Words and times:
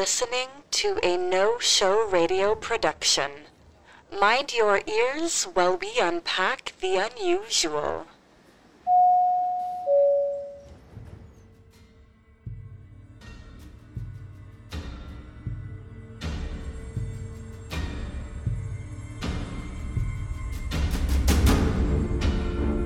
listening 0.00 0.48
to 0.70 0.98
a 1.02 1.14
no 1.14 1.58
show 1.58 2.08
radio 2.08 2.54
production. 2.54 3.30
Mind 4.18 4.50
your 4.54 4.80
ears 4.86 5.44
while 5.52 5.76
we 5.76 5.92
unpack 6.00 6.72
the 6.80 6.96
unusual. 6.96 8.06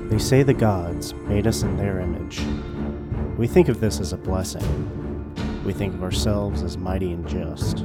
They 0.09 0.17
say 0.19 0.43
the 0.43 0.53
gods 0.53 1.13
made 1.13 1.47
us 1.47 1.61
in 1.61 1.77
their 1.77 2.01
image. 2.01 2.41
We 3.37 3.47
think 3.47 3.69
of 3.69 3.79
this 3.79 4.01
as 4.01 4.11
a 4.11 4.17
blessing. 4.17 5.04
We 5.65 5.73
think 5.73 5.95
of 5.95 6.03
ourselves 6.03 6.61
as 6.61 6.77
mighty 6.77 7.11
and 7.11 7.27
just, 7.27 7.79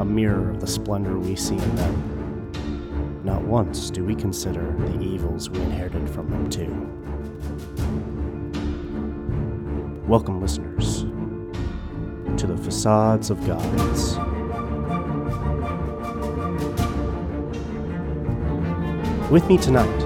a 0.00 0.04
mirror 0.04 0.50
of 0.50 0.60
the 0.60 0.66
splendor 0.66 1.16
we 1.16 1.36
see 1.36 1.54
in 1.54 1.76
them. 1.76 3.20
Not 3.22 3.40
once 3.42 3.88
do 3.88 4.04
we 4.04 4.16
consider 4.16 4.74
the 4.76 5.00
evils 5.00 5.48
we 5.48 5.60
inherited 5.60 6.10
from 6.10 6.28
them, 6.28 6.50
too. 6.50 6.66
Welcome, 10.08 10.40
listeners, 10.40 11.02
to 12.40 12.48
the 12.48 12.56
Facades 12.56 13.30
of 13.30 13.38
Gods. 13.46 14.18
With 19.30 19.46
me 19.46 19.56
tonight, 19.56 20.02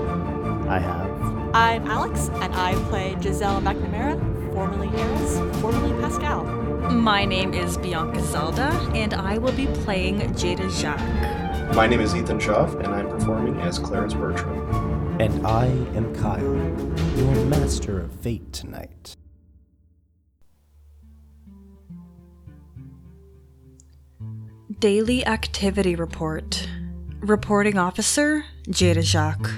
I 0.69 0.79
have 0.79 1.07
I'm 1.55 1.87
Alex, 1.87 2.29
and 2.35 2.55
I 2.55 2.75
play 2.91 3.17
Giselle 3.23 3.63
McNamara, 3.63 4.21
formerly 4.53 4.89
Harris, 4.89 5.39
formerly 5.63 5.99
Pascal. 6.03 6.66
My 6.91 7.25
name 7.25 7.53
is 7.53 7.77
Bianca 7.77 8.23
Zelda, 8.23 8.69
and 8.95 9.13
I 9.13 9.39
will 9.39 9.53
be 9.53 9.67
playing 9.67 10.21
Jada 10.35 10.71
Jacques. 10.71 11.75
My 11.75 11.87
name 11.87 12.01
is 12.01 12.15
Ethan 12.15 12.39
Schaff, 12.39 12.75
and 12.77 12.87
I'm 12.87 13.09
performing 13.09 13.61
as 13.61 13.79
Clarence 13.79 14.15
Bertram. 14.15 15.21
And 15.21 15.47
I 15.47 15.67
am 15.97 16.15
Kyle, 16.15 16.43
your 17.17 17.45
master 17.47 18.01
of 18.01 18.13
fate 18.21 18.53
tonight. 18.53 19.17
Daily 24.79 25.27
Activity 25.27 25.97
Report. 25.97 26.69
Reporting 27.21 27.79
Officer 27.79 28.45
Jada 28.69 29.03
Jacques. 29.03 29.51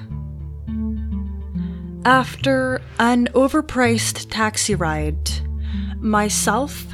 After 2.04 2.80
an 2.98 3.26
overpriced 3.34 4.28
taxi 4.30 4.74
ride, 4.74 5.30
myself, 6.00 6.86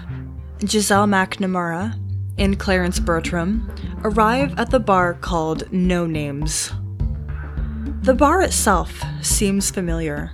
Giselle 0.66 1.06
McNamara, 1.06 1.98
and 2.38 2.58
Clarence 2.58 2.98
Bertram 2.98 3.70
arrive 4.02 4.58
at 4.58 4.70
the 4.70 4.80
bar 4.80 5.14
called 5.14 5.70
No 5.72 6.06
Names. 6.06 6.72
The 8.02 8.14
bar 8.14 8.42
itself 8.42 9.02
seems 9.22 9.70
familiar. 9.70 10.32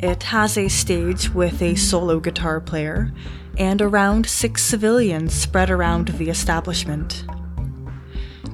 It 0.00 0.24
has 0.24 0.58
a 0.58 0.68
stage 0.68 1.30
with 1.30 1.62
a 1.62 1.74
solo 1.74 2.20
guitar 2.20 2.60
player 2.60 3.12
and 3.56 3.82
around 3.82 4.26
six 4.26 4.62
civilians 4.62 5.34
spread 5.34 5.70
around 5.70 6.08
the 6.08 6.30
establishment. 6.30 7.24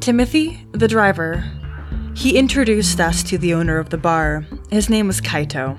Timothy, 0.01 0.67
the 0.73 0.89
driver, 0.89 1.45
he 2.15 2.39
introduced 2.39 3.01
us 3.01 3.23
to 3.25 3.39
the 3.39 3.55
owner 3.55 3.79
of 3.79 3.91
the 3.91 3.99
bar. 3.99 4.47
His 4.71 4.89
name 4.89 5.07
was 5.07 5.21
Kaito. 5.21 5.79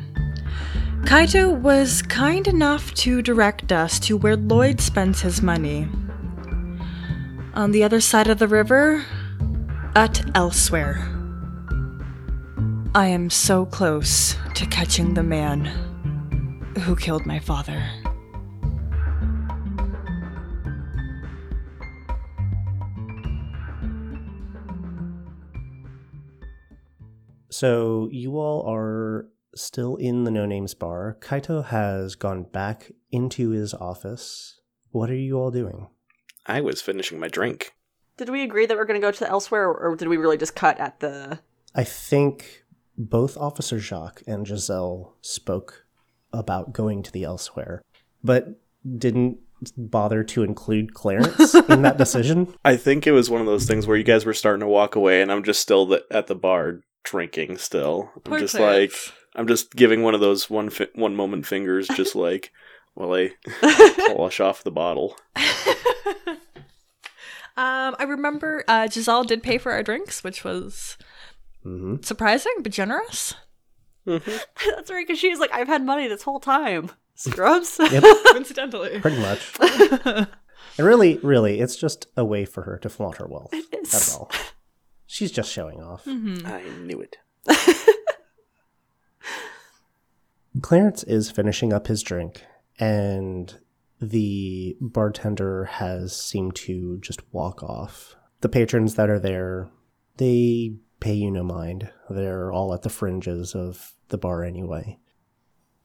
Kaito 1.06 1.56
was 1.56 2.02
kind 2.02 2.48
enough 2.48 2.92
to 2.96 3.22
direct 3.22 3.72
us 3.72 4.00
to 4.00 4.18
where 4.18 4.36
Lloyd 4.36 4.82
spends 4.82 5.22
his 5.22 5.40
money. 5.40 5.88
On 7.54 7.72
the 7.72 7.84
other 7.84 8.02
side 8.02 8.28
of 8.28 8.40
the 8.40 8.48
river, 8.48 9.06
at 9.96 10.36
elsewhere. 10.36 11.08
I 12.96 13.06
am 13.06 13.30
so 13.30 13.68
close 13.68 14.36
to 14.56 14.66
catching 14.66 15.14
the 15.14 15.22
man 15.22 15.66
who 16.80 16.96
killed 16.96 17.26
my 17.28 17.40
father. 17.40 17.88
So 27.52 28.10
you 28.12 28.38
all 28.38 28.68
are 28.68 29.28
still 29.56 29.96
in 29.96 30.24
the 30.24 30.32
No 30.32 30.46
Names 30.46 30.74
bar. 30.74 31.18
Kaito 31.22 31.66
has 31.66 32.16
gone 32.16 32.44
back 32.44 32.92
into 33.12 33.50
his 33.50 33.74
office. 33.74 34.60
What 34.92 35.10
are 35.10 35.16
you 35.16 35.38
all 35.38 35.52
doing? 35.52 35.88
I 36.46 36.62
was 36.62 36.82
finishing 36.82 37.20
my 37.20 37.28
drink. 37.28 37.74
Did 38.18 38.30
we 38.30 38.44
agree 38.44 38.66
that 38.66 38.78
we're 38.78 38.86
going 38.86 39.00
to 39.00 39.06
go 39.06 39.12
to 39.12 39.30
elsewhere, 39.30 39.68
or 39.70 39.96
did 39.96 40.08
we 40.08 40.18
really 40.18 40.38
just 40.38 40.56
cut 40.56 40.80
at 40.80 41.00
the. 41.00 41.40
I 41.74 41.84
think 41.84 42.64
both 42.98 43.36
Officer 43.36 43.80
Jacques 43.80 44.24
and 44.26 44.48
Giselle 44.48 45.16
spoke 45.22 45.86
about 46.32 46.72
going 46.72 47.04
to 47.04 47.12
the 47.12 47.24
elsewhere, 47.24 47.82
but 48.24 48.60
didn't 48.98 49.40
bother 49.78 50.24
to 50.24 50.44
include 50.44 50.94
Clarence 50.94 51.56
in 51.70 51.82
that 51.82 51.98
decision. 51.98 52.54
I 52.64 52.78
think 52.78 53.06
it 53.08 53.12
was 53.12 53.30
one 53.30 53.42
of 53.42 53.48
those 53.48 53.66
things 53.66 53.88
where 53.88 53.98
you 53.98 54.04
guys 54.04 54.26
were 54.26 54.34
starting 54.34 54.62
to 54.62 54.68
walk 54.68 54.96
away, 54.96 55.22
and 55.22 55.32
I'm 55.32 55.44
just 55.44 55.62
still 55.62 55.86
the, 55.86 56.06
at 56.12 56.28
the 56.28 56.36
bar 56.36 56.82
drinking. 57.04 57.58
Still, 57.58 58.12
I'm 58.16 58.22
Poor 58.22 58.40
just 58.40 58.56
Clarence. 58.56 59.08
like 59.08 59.14
I'm 59.36 59.48
just 59.48 59.76
giving 59.76 60.02
one 60.04 60.14
of 60.16 60.22
those 60.22 60.50
one 60.50 60.70
fi- 60.70 60.88
one 60.96 61.16
moment 61.16 61.46
fingers, 61.46 61.88
just 61.90 62.16
like 62.28 62.52
while 62.94 63.14
I 63.14 63.32
polish 64.08 64.40
off 64.40 64.64
the 64.64 64.72
bottle. 64.72 65.18
Um, 67.58 67.96
I 68.00 68.04
remember 68.04 68.66
uh, 68.68 68.90
Giselle 68.90 69.24
did 69.24 69.42
pay 69.42 69.58
for 69.58 69.72
our 69.72 69.82
drinks, 69.82 70.26
which 70.26 70.44
was 70.44 70.98
hmm 71.64 71.96
surprising 72.02 72.52
but 72.62 72.74
generous. 72.74 73.34
That's 74.06 74.92
right, 74.92 75.08
because 75.08 75.18
she 75.20 75.30
was 75.30 75.40
like, 75.40 75.54
I've 75.54 75.68
had 75.70 75.82
money 75.86 76.10
this 76.10 76.24
whole 76.24 76.42
time. 76.42 76.92
Scrubs? 77.16 77.80
Yep, 77.80 78.04
Incidentally. 78.36 79.00
pretty 79.00 79.20
much. 79.22 79.54
And 80.78 80.86
really, 80.86 81.18
really, 81.20 81.62
it's 81.62 81.78
just 81.78 82.08
a 82.18 82.26
way 82.26 82.44
for 82.44 82.64
her 82.64 82.78
to 82.80 82.90
flaunt 82.90 83.18
her 83.18 83.26
wealth. 83.28 83.54
is. 83.54 83.90
That's 83.90 84.14
all. 84.18 84.30
She's 85.08 85.32
just 85.32 85.50
showing 85.50 85.82
off. 85.82 86.06
I 86.06 86.62
knew 86.82 87.00
it. 87.00 87.16
Clarence 90.62 91.04
is 91.04 91.32
finishing 91.32 91.74
up 91.74 91.88
his 91.88 92.02
drink, 92.02 92.44
and 92.80 93.60
the 94.02 94.78
bartender 94.80 95.66
has 95.66 96.16
seemed 96.16 96.56
to 96.56 96.98
just 97.00 97.22
walk 97.34 97.64
off. 97.64 98.16
The 98.42 98.50
patrons 98.50 98.96
that 98.96 99.10
are 99.10 99.20
there, 99.20 99.70
they 100.18 100.76
pay 101.00 101.14
you 101.14 101.32
no 101.32 101.44
mind. 101.44 101.92
They're 102.10 102.52
all 102.52 102.74
at 102.74 102.84
the 102.84 102.90
fringes 102.90 103.56
of 103.56 103.94
the 104.10 104.18
bar 104.18 104.44
anyway. 104.44 105.00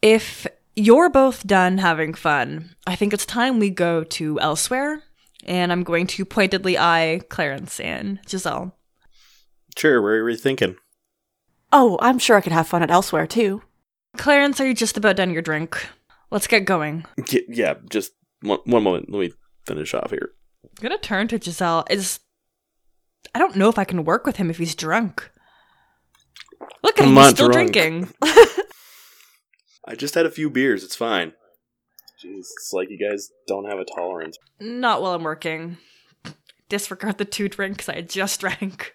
If 0.03 0.47
you're 0.77 1.11
both 1.11 1.47
done 1.47 1.79
having 1.79 2.15
fun, 2.15 2.75
I 2.87 2.97
think 2.97 3.13
it's 3.13 3.27
time 3.27 3.59
we 3.59 3.71
go 3.71 4.05
to 4.05 4.41
elsewhere. 4.41 5.03
And 5.47 5.73
I'm 5.73 5.85
going 5.85 6.07
to 6.09 6.25
pointedly 6.27 6.77
eye 6.79 7.23
Clarence 7.31 7.81
and 7.81 8.21
Giselle. 8.29 8.77
Sure, 9.77 10.03
where 10.03 10.23
were 10.23 10.31
you 10.31 10.37
thinking? 10.37 10.77
Oh, 11.73 11.99
I'm 12.03 12.19
sure 12.19 12.37
I 12.37 12.43
could 12.43 12.53
have 12.53 12.67
fun 12.69 12.83
at 12.83 12.91
elsewhere, 12.91 13.27
too. 13.27 13.63
Clarence, 14.17 14.61
are 14.61 14.67
you 14.67 14.75
just 14.75 14.97
about 14.97 15.17
done 15.17 15.31
your 15.31 15.43
drink? 15.43 15.87
Let's 16.31 16.47
get 16.47 16.65
going. 16.65 17.05
Yeah, 17.29 17.41
yeah 17.49 17.75
just 17.91 18.13
one, 18.43 18.59
one 18.65 18.83
moment. 18.83 19.11
Let 19.11 19.21
me 19.21 19.33
finish 19.67 19.95
off 19.95 20.11
here. 20.11 20.31
I'm 20.65 20.83
gonna 20.83 20.99
turn 20.99 21.29
to 21.29 21.41
Giselle. 21.41 21.85
Is 21.91 22.21
I 23.35 23.39
don't 23.39 23.57
know 23.57 23.69
if 23.69 23.79
I 23.79 23.85
can 23.85 24.05
work 24.05 24.27
with 24.27 24.37
him 24.37 24.51
if 24.51 24.59
he's 24.59 24.75
drunk. 24.75 25.31
Look 26.83 26.99
at 26.99 27.07
I'm 27.07 27.11
him, 27.11 27.17
he's 27.17 27.31
still 27.31 27.51
drunk. 27.51 27.73
drinking. 27.73 28.15
I 29.87 29.95
just 29.97 30.15
had 30.15 30.27
a 30.27 30.31
few 30.31 30.51
beers. 30.51 30.85
It's 30.85 30.97
fine. 30.97 31.33
Jeez, 32.23 32.41
it's 32.41 32.71
like 32.73 32.91
you 32.91 32.99
guys 32.99 33.31
don't 33.47 33.69
have 33.69 33.79
a 33.79 33.85
tolerance. 33.85 34.37
Not 34.61 35.01
while 35.01 35.15
I'm 35.15 35.23
working. 35.23 35.79
Disregard 36.69 37.19
the 37.19 37.25
two 37.25 37.49
drinks 37.49 37.89
I 37.89 38.03
just 38.03 38.41
drank. 38.41 38.95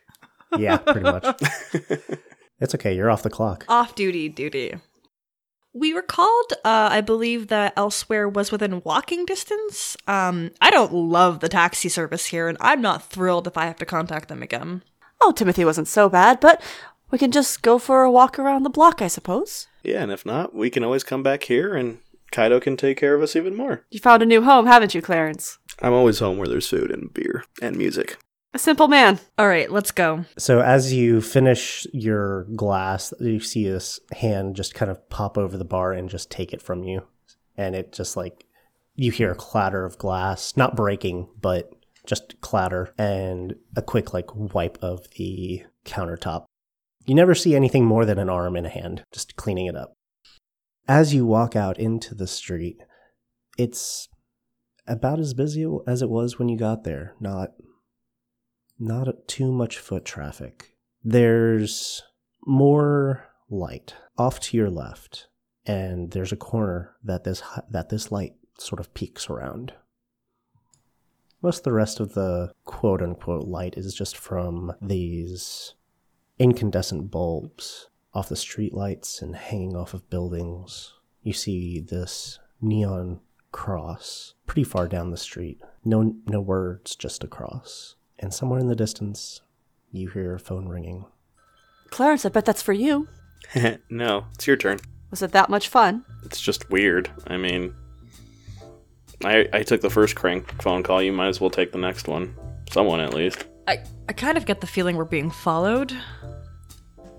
Yeah, 0.58 0.78
pretty 0.78 1.02
much. 1.02 1.26
it's 2.60 2.76
okay, 2.76 2.96
you're 2.96 3.10
off 3.10 3.24
the 3.24 3.30
clock. 3.30 3.66
Off 3.68 3.96
duty 3.96 4.30
duty. 4.30 4.76
We 5.77 5.94
were 5.94 6.01
called, 6.01 6.54
uh, 6.63 6.88
I 6.89 7.01
believe 7.01 7.50
that 7.50 7.74
elsewhere 7.75 8.30
was 8.30 8.50
within 8.50 8.81
walking 8.86 9.25
distance. 9.25 9.98
Um, 10.07 10.51
I 10.62 10.72
don't 10.72 10.94
love 10.94 11.42
the 11.42 11.50
taxi 11.50 11.89
service 11.89 12.27
here, 12.27 12.48
and 12.48 12.57
I'm 12.62 12.81
not 12.81 13.10
thrilled 13.10 13.45
if 13.45 13.57
I 13.57 13.66
have 13.66 13.75
to 13.80 13.86
contact 13.86 14.30
them 14.30 14.42
again. 14.42 14.83
Oh, 15.22 15.33
Timothy 15.33 15.66
wasn't 15.66 15.89
so 15.89 16.07
bad, 16.07 16.39
but 16.39 16.62
we 17.12 17.18
can 17.18 17.30
just 17.30 17.62
go 17.62 17.77
for 17.77 18.04
a 18.04 18.12
walk 18.12 18.39
around 18.39 18.63
the 18.63 18.69
block, 18.69 19.01
I 19.01 19.10
suppose. 19.10 19.68
Yeah, 19.83 20.01
and 20.01 20.13
if 20.13 20.25
not, 20.25 20.56
we 20.56 20.69
can 20.69 20.83
always 20.83 21.04
come 21.04 21.24
back 21.24 21.44
here 21.44 21.75
and 21.75 22.00
Kaito 22.31 22.62
can 22.62 22.77
take 22.77 22.98
care 22.98 23.13
of 23.13 23.22
us 23.22 23.36
even 23.36 23.54
more. 23.54 23.83
You 23.92 24.00
found 24.00 24.24
a 24.24 24.25
new 24.25 24.44
home, 24.44 24.68
haven't 24.68 24.95
you, 24.95 25.01
Clarence? 25.01 25.57
I'm 25.81 25.94
always 25.94 26.19
home 26.19 26.38
where 26.38 26.48
there's 26.48 26.69
food 26.69 26.89
and 26.89 27.13
beer 27.13 27.44
and 27.62 27.75
music. 27.75 28.18
A 28.56 28.57
simple 28.57 28.88
man. 28.88 29.19
All 29.38 29.50
right, 29.50 29.69
let's 29.69 29.92
go. 29.92 30.24
So 30.38 30.62
as 30.62 30.94
you 30.94 31.19
finish 31.19 31.86
your 31.92 32.46
glass, 32.56 33.13
you 33.19 33.42
see 33.42 33.68
this 33.68 34.00
hand 34.13 34.56
just 34.56 34.74
kind 34.74 34.90
of 34.90 35.10
pop 35.10 35.38
over 35.38 35.57
the 35.57 35.66
bar 35.66 35.92
and 35.92 36.07
just 36.07 36.31
take 36.31 36.54
it 36.54 36.62
from 36.62 36.86
you. 36.86 37.02
And 37.57 37.75
it 37.75 37.92
just 37.92 38.16
like 38.16 38.46
You 38.96 39.12
hear 39.12 39.31
a 39.31 39.36
clatter 39.36 39.84
of 39.84 39.98
glass, 39.98 40.56
not 40.56 40.78
breaking, 40.78 41.28
but 41.40 41.69
just 42.06 42.40
clatter, 42.40 42.94
and 42.98 43.56
a 43.75 43.81
quick, 43.81 44.13
like, 44.13 44.34
wipe 44.34 44.78
of 44.81 45.10
the 45.18 45.63
countertop. 45.86 46.46
You 47.06 47.13
never 47.13 47.36
see 47.36 47.56
anything 47.56 47.86
more 47.86 48.06
than 48.06 48.18
an 48.18 48.30
arm 48.30 48.56
and 48.56 48.66
a 48.66 48.69
hand, 48.69 49.04
just 49.12 49.36
cleaning 49.36 49.66
it 49.66 49.75
up. 49.75 49.94
As 50.88 51.13
you 51.13 51.25
walk 51.25 51.58
out 51.58 51.78
into 51.78 52.16
the 52.16 52.28
street, 52.28 52.78
it's 53.58 54.08
about 54.88 55.19
as 55.19 55.34
busy 55.34 55.68
as 55.86 56.01
it 56.01 56.10
was 56.10 56.40
when 56.40 56.48
you 56.48 56.58
got 56.58 56.86
there. 56.86 57.16
Not 57.19 57.50
not 58.80 59.27
too 59.27 59.51
much 59.51 59.77
foot 59.77 60.06
traffic. 60.06 60.75
There's 61.04 62.04
more 62.45 63.25
light 63.50 63.94
off 64.18 64.39
to 64.39 64.57
your 64.57 64.69
left, 64.69 65.27
and 65.66 66.12
there's 66.12 66.31
a 66.31 66.38
corner 66.38 66.95
that 67.04 67.24
this 67.24 67.42
that 67.69 67.89
this 67.89 68.12
light 68.12 68.33
sort 68.57 68.80
of 68.80 68.94
peaks 68.94 69.30
around. 69.30 69.74
Most 71.42 71.60
of 71.60 71.63
the 71.66 71.74
rest 71.74 72.00
of 72.00 72.13
the 72.13 72.51
quote 72.63 73.01
unquote 73.01 73.48
light 73.48 73.77
is 73.77 73.94
just 73.94 74.18
from 74.18 74.74
these 74.81 75.75
incandescent 76.39 77.12
bulbs 77.12 77.89
off 78.13 78.30
the 78.30 78.36
street 78.36 78.74
lights 78.74 79.22
and 79.22 79.36
hanging 79.36 79.75
off 79.75 79.94
of 79.94 80.10
buildings. 80.10 80.94
You 81.22 81.33
see 81.33 81.80
this 81.80 82.39
neon 82.62 83.19
cross 83.51 84.33
pretty 84.48 84.63
far 84.63 84.88
down 84.88 85.12
the 85.12 85.18
street. 85.18 85.62
No 85.83 86.16
no 86.25 86.42
words, 86.42 86.95
just 86.95 87.24
a 87.24 87.27
cross. 87.27 87.95
And 88.20 88.34
somewhere 88.34 88.60
in 88.60 88.68
the 88.68 88.76
distance, 88.76 89.42
you 89.92 90.10
hear 90.10 90.34
a 90.34 90.40
phone 90.40 90.68
ringing. 90.68 91.06
Clarence, 91.90 92.26
I 92.26 92.30
bet 92.30 92.46
that's 92.46 92.62
for 92.62 92.74
you. 92.74 93.08
no, 93.90 94.26
it's 94.34 94.48
your 94.48 94.58
turn. 94.58 94.80
Was 95.12 95.22
it 95.22 95.32
that 95.32 95.50
much 95.50 95.70
fun? 95.70 96.04
It's 96.24 96.42
just 96.42 96.70
weird. 96.70 97.10
I 97.28 97.38
mean, 97.38 97.74
I 99.24 99.48
I 99.54 99.64
took 99.64 99.82
the 99.82 99.90
first 99.90 100.16
crank 100.16 100.62
phone 100.62 100.84
call. 100.84 101.02
You 101.02 101.14
might 101.14 101.28
as 101.28 101.40
well 101.40 101.50
take 101.50 101.72
the 101.72 101.78
next 101.78 102.08
one. 102.08 102.36
Someone 102.72 103.00
at 103.00 103.14
least. 103.14 103.46
I, 103.68 103.80
I 104.10 104.14
kind 104.14 104.38
of 104.38 104.46
get 104.46 104.62
the 104.62 104.68
feeling 104.68 104.96
we're 104.96 105.06
being 105.06 105.32
followed. 105.32 105.96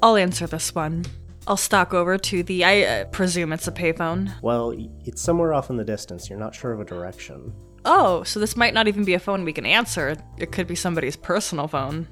I'll 0.02 0.16
answer 0.16 0.46
this 0.46 0.74
one. 0.74 1.04
I'll 1.46 1.56
stalk 1.56 1.94
over 1.94 2.18
to 2.18 2.42
the. 2.42 2.64
I 2.64 2.82
uh, 2.82 3.04
presume 3.06 3.52
it's 3.52 3.68
a 3.68 3.72
payphone. 3.72 4.32
Well, 4.42 4.74
it's 5.04 5.22
somewhere 5.22 5.54
off 5.54 5.70
in 5.70 5.76
the 5.76 5.84
distance. 5.84 6.28
You're 6.28 6.38
not 6.38 6.54
sure 6.54 6.72
of 6.72 6.80
a 6.80 6.84
direction. 6.84 7.52
Oh, 7.88 8.24
so 8.24 8.40
this 8.40 8.56
might 8.56 8.74
not 8.74 8.88
even 8.88 9.04
be 9.04 9.14
a 9.14 9.20
phone 9.20 9.44
we 9.44 9.52
can 9.52 9.64
answer. 9.64 10.16
It 10.36 10.50
could 10.50 10.66
be 10.66 10.74
somebody's 10.74 11.14
personal 11.14 11.68
phone. 11.68 12.08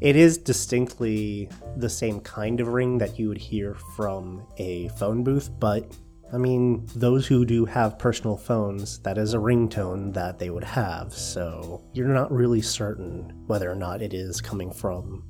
It 0.00 0.16
is 0.16 0.36
distinctly 0.36 1.48
the 1.76 1.88
same 1.88 2.20
kind 2.20 2.58
of 2.58 2.66
ring 2.66 2.98
that 2.98 3.20
you 3.20 3.28
would 3.28 3.38
hear 3.38 3.76
from 3.94 4.44
a 4.58 4.88
phone 4.98 5.22
booth, 5.22 5.48
but 5.60 5.96
I 6.32 6.38
mean, 6.38 6.88
those 6.96 7.24
who 7.24 7.44
do 7.44 7.64
have 7.66 8.00
personal 8.00 8.36
phones, 8.36 8.98
that 9.00 9.16
is 9.16 9.34
a 9.34 9.38
ringtone 9.38 10.12
that 10.14 10.40
they 10.40 10.50
would 10.50 10.64
have, 10.64 11.12
so 11.12 11.84
you're 11.92 12.08
not 12.08 12.32
really 12.32 12.62
certain 12.62 13.44
whether 13.46 13.70
or 13.70 13.76
not 13.76 14.02
it 14.02 14.14
is 14.14 14.40
coming 14.40 14.72
from 14.72 15.22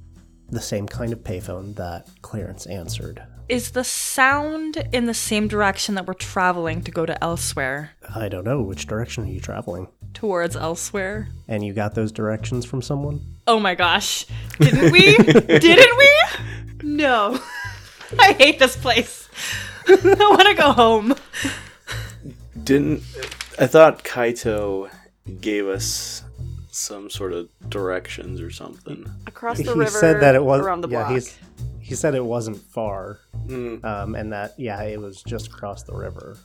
the 0.53 0.61
same 0.61 0.87
kind 0.87 1.13
of 1.13 1.21
payphone 1.21 1.75
that 1.77 2.09
Clarence 2.23 2.67
answered. 2.67 3.23
Is 3.49 3.73
the 3.73 3.85
sound 3.85 4.89
in 4.93 5.07
the 5.07 5.15
same 5.15 5.49
direction 5.49 5.95
that 5.97 6.07
we're 6.07 6.15
traveling 6.15 6.83
to 6.83 6.91
go 6.91 7.05
to 7.05 7.23
elsewhere? 7.23 7.91
I 8.15 8.29
don't 8.29 8.45
know. 8.45 8.63
Which 8.63 8.87
direction 8.87 9.25
are 9.25 9.29
you 9.29 9.41
traveling? 9.41 9.89
Towards 10.15 10.55
elsewhere. 10.55 11.29
And 11.49 11.65
you 11.65 11.73
got 11.73 11.95
those 11.95 12.13
directions 12.13 12.65
from 12.65 12.83
someone? 12.83 13.21
Oh 13.47 13.59
my 13.59 13.75
gosh. 13.75 14.27
Didn't 14.61 14.93
we? 14.93 15.17
Didn't 15.17 15.99
we? 15.99 16.11
No. 16.83 17.41
I 18.19 18.33
hate 18.35 18.59
this 18.59 18.77
place. 18.77 19.29
I 19.89 19.95
want 20.31 20.49
to 20.49 20.55
go 20.55 20.73
home. 20.73 21.15
Didn't 22.63 23.03
I 23.59 23.67
thought 23.67 24.05
Kaito 24.05 24.91
gave 25.41 25.67
us 25.67 26.23
some 26.83 27.09
sort 27.11 27.33
of 27.33 27.49
directions 27.71 28.41
or 28.41 28.51
something? 28.51 29.07
Across 29.27 29.59
the 29.59 29.73
he 29.73 29.79
river. 29.79 29.91
said 29.91 30.21
that 30.21 30.35
it 30.35 30.45
was 30.45 30.61
around 30.61 30.81
the 30.83 30.89
yeah, 30.89 31.05
block. 31.05 31.13
he's 31.13 31.39
he 31.81 31.95
said 31.95 32.15
it 32.15 32.25
wasn't 32.25 32.59
far. 32.59 33.21
Mm. 33.47 33.85
Um, 33.85 34.15
and 34.15 34.33
that 34.33 34.55
yeah, 34.59 34.81
it 34.83 35.01
was 35.01 35.23
just 35.23 35.47
across 35.49 35.83
the 35.85 35.95
river. 35.95 36.37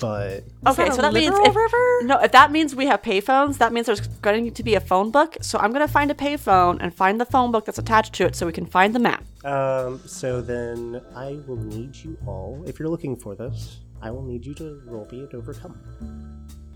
But 0.00 0.42
Okay, 0.66 0.86
that 0.86 0.94
so 0.94 1.02
that 1.02 1.12
means 1.12 1.36
if, 1.38 1.54
river? 1.54 2.02
no, 2.02 2.18
if 2.18 2.32
that 2.32 2.50
means 2.50 2.74
we 2.74 2.86
have 2.86 3.00
payphones, 3.00 3.58
that 3.58 3.72
means 3.72 3.86
there's 3.86 4.00
going 4.00 4.50
to 4.52 4.62
be 4.64 4.74
a 4.74 4.80
phone 4.80 5.12
book. 5.12 5.36
So 5.40 5.56
I'm 5.58 5.70
going 5.70 5.86
to 5.86 5.92
find 5.92 6.10
a 6.10 6.14
payphone 6.14 6.78
and 6.80 6.92
find 6.92 7.20
the 7.20 7.24
phone 7.26 7.52
book 7.52 7.64
that's 7.66 7.78
attached 7.78 8.12
to 8.14 8.26
it, 8.26 8.34
so 8.34 8.44
we 8.44 8.52
can 8.52 8.66
find 8.66 8.92
the 8.92 8.98
map. 8.98 9.22
um, 9.44 10.00
so 10.04 10.40
then 10.40 11.00
I 11.14 11.38
will 11.46 11.62
need 11.74 11.94
you 11.94 12.16
all, 12.26 12.62
if 12.66 12.78
you're 12.80 12.88
looking 12.88 13.14
for 13.14 13.36
this, 13.36 13.78
I 14.00 14.10
will 14.10 14.24
need 14.24 14.44
you 14.44 14.54
to 14.54 14.82
roll 14.86 15.06
me 15.12 15.22
at 15.24 15.32
overcome. 15.34 15.78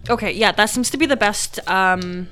Okay, 0.08 0.30
yeah, 0.32 0.52
that 0.52 0.66
seems 0.70 0.88
to 0.90 0.96
be 0.96 1.06
the 1.06 1.16
best 1.16 1.58
um, 1.68 2.28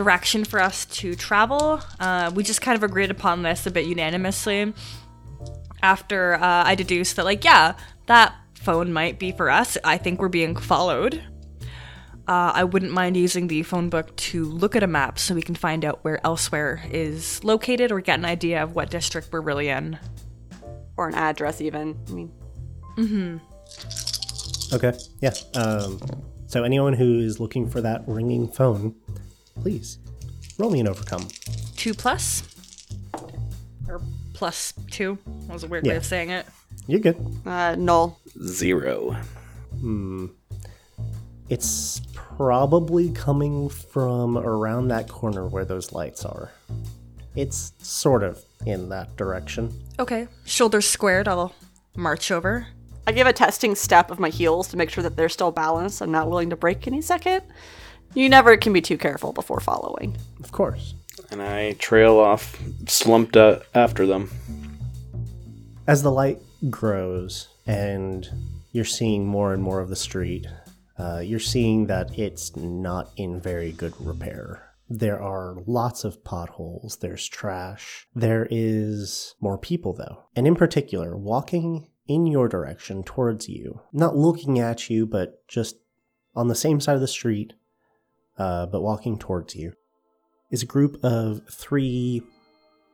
direction 0.00 0.44
for 0.44 0.60
us 0.60 0.86
to 0.86 1.14
travel. 1.14 1.80
Uh, 1.98 2.30
we 2.34 2.42
just 2.42 2.62
kind 2.62 2.74
of 2.74 2.82
agreed 2.82 3.10
upon 3.10 3.42
this 3.42 3.66
a 3.66 3.70
bit 3.70 3.84
unanimously 3.84 4.72
after 5.82 6.34
uh, 6.34 6.64
I 6.64 6.74
deduced 6.74 7.16
that, 7.16 7.26
like, 7.26 7.44
yeah, 7.44 7.74
that 8.06 8.34
phone 8.54 8.94
might 8.94 9.18
be 9.18 9.30
for 9.32 9.50
us. 9.50 9.76
I 9.84 9.98
think 9.98 10.20
we're 10.20 10.28
being 10.28 10.56
followed. 10.56 11.22
Uh, 12.26 12.52
I 12.54 12.64
wouldn't 12.64 12.92
mind 12.92 13.16
using 13.16 13.48
the 13.48 13.62
phone 13.62 13.90
book 13.90 14.16
to 14.16 14.44
look 14.44 14.74
at 14.74 14.82
a 14.82 14.86
map 14.86 15.18
so 15.18 15.34
we 15.34 15.42
can 15.42 15.54
find 15.54 15.84
out 15.84 16.02
where 16.02 16.24
elsewhere 16.24 16.82
is 16.90 17.42
located 17.44 17.92
or 17.92 18.00
get 18.00 18.18
an 18.18 18.24
idea 18.24 18.62
of 18.62 18.74
what 18.74 18.88
district 18.88 19.28
we're 19.32 19.42
really 19.42 19.68
in. 19.68 19.98
Or 20.96 21.08
an 21.08 21.14
address, 21.14 21.60
even. 21.60 21.98
I 22.08 22.12
mean, 22.12 22.32
Mm 22.96 23.08
hmm. 23.08 24.74
Okay. 24.74 24.92
Yeah. 25.20 25.34
Um, 25.54 26.00
so 26.46 26.64
anyone 26.64 26.94
who 26.94 27.18
is 27.20 27.38
looking 27.38 27.68
for 27.68 27.80
that 27.82 28.02
ringing 28.06 28.48
phone, 28.48 28.94
please 29.60 29.98
roll 30.58 30.70
me 30.70 30.80
an 30.80 30.88
overcome. 30.88 31.28
Two 31.76 31.94
plus? 31.94 32.42
Or 33.88 34.00
plus 34.34 34.72
two? 34.90 35.18
That 35.46 35.52
was 35.54 35.64
a 35.64 35.68
weird 35.68 35.86
way 35.86 35.96
of 35.96 36.04
saying 36.04 36.30
it. 36.30 36.46
You're 36.86 37.00
good. 37.00 37.16
uh, 37.46 37.74
null. 37.76 38.18
Zero. 38.44 39.16
Hmm. 39.80 40.26
It's 41.48 42.00
probably 42.14 43.10
coming 43.10 43.68
from 43.68 44.38
around 44.38 44.88
that 44.88 45.08
corner 45.08 45.46
where 45.46 45.64
those 45.64 45.92
lights 45.92 46.24
are. 46.24 46.50
It's 47.36 47.72
sort 47.78 48.22
of 48.22 48.42
in 48.66 48.88
that 48.90 49.16
direction. 49.16 49.72
Okay. 49.98 50.26
Shoulders 50.44 50.88
squared, 50.88 51.28
I'll 51.28 51.54
march 51.96 52.30
over. 52.30 52.66
I 53.06 53.12
give 53.12 53.26
a 53.26 53.32
testing 53.32 53.74
step 53.74 54.10
of 54.10 54.20
my 54.20 54.28
heels 54.28 54.68
to 54.68 54.76
make 54.76 54.90
sure 54.90 55.02
that 55.02 55.16
they're 55.16 55.28
still 55.28 55.50
balanced 55.50 56.00
I'm 56.00 56.12
not 56.12 56.28
willing 56.28 56.50
to 56.50 56.56
break 56.56 56.86
any 56.86 57.00
second. 57.00 57.42
You 58.14 58.28
never 58.28 58.56
can 58.56 58.72
be 58.72 58.80
too 58.80 58.98
careful 58.98 59.32
before 59.32 59.60
following. 59.60 60.16
Of 60.42 60.52
course. 60.52 60.94
And 61.30 61.40
I 61.40 61.72
trail 61.74 62.18
off, 62.18 62.60
slumped 62.86 63.36
uh, 63.36 63.60
after 63.74 64.06
them. 64.06 64.30
As 65.86 66.02
the 66.02 66.10
light 66.10 66.38
grows 66.68 67.48
and 67.66 68.28
you're 68.72 68.84
seeing 68.84 69.26
more 69.26 69.54
and 69.54 69.62
more 69.62 69.80
of 69.80 69.88
the 69.88 69.96
street, 69.96 70.46
uh, 70.98 71.20
you're 71.20 71.38
seeing 71.38 71.86
that 71.86 72.18
it's 72.18 72.56
not 72.56 73.10
in 73.16 73.40
very 73.40 73.72
good 73.72 73.94
repair. 74.00 74.70
There 74.88 75.22
are 75.22 75.56
lots 75.66 76.02
of 76.02 76.24
potholes, 76.24 76.98
there's 77.00 77.28
trash. 77.28 78.08
There 78.14 78.48
is 78.50 79.36
more 79.40 79.56
people, 79.56 79.92
though. 79.92 80.24
And 80.34 80.48
in 80.48 80.56
particular, 80.56 81.16
walking 81.16 81.88
in 82.08 82.26
your 82.26 82.48
direction 82.48 83.04
towards 83.04 83.48
you, 83.48 83.82
not 83.92 84.16
looking 84.16 84.58
at 84.58 84.90
you, 84.90 85.06
but 85.06 85.46
just 85.46 85.76
on 86.34 86.48
the 86.48 86.56
same 86.56 86.80
side 86.80 86.96
of 86.96 87.00
the 87.00 87.06
street, 87.06 87.52
uh, 88.40 88.64
but 88.64 88.80
walking 88.80 89.18
towards 89.18 89.54
you, 89.54 89.74
is 90.50 90.62
a 90.62 90.66
group 90.66 90.98
of 91.04 91.42
three 91.50 92.22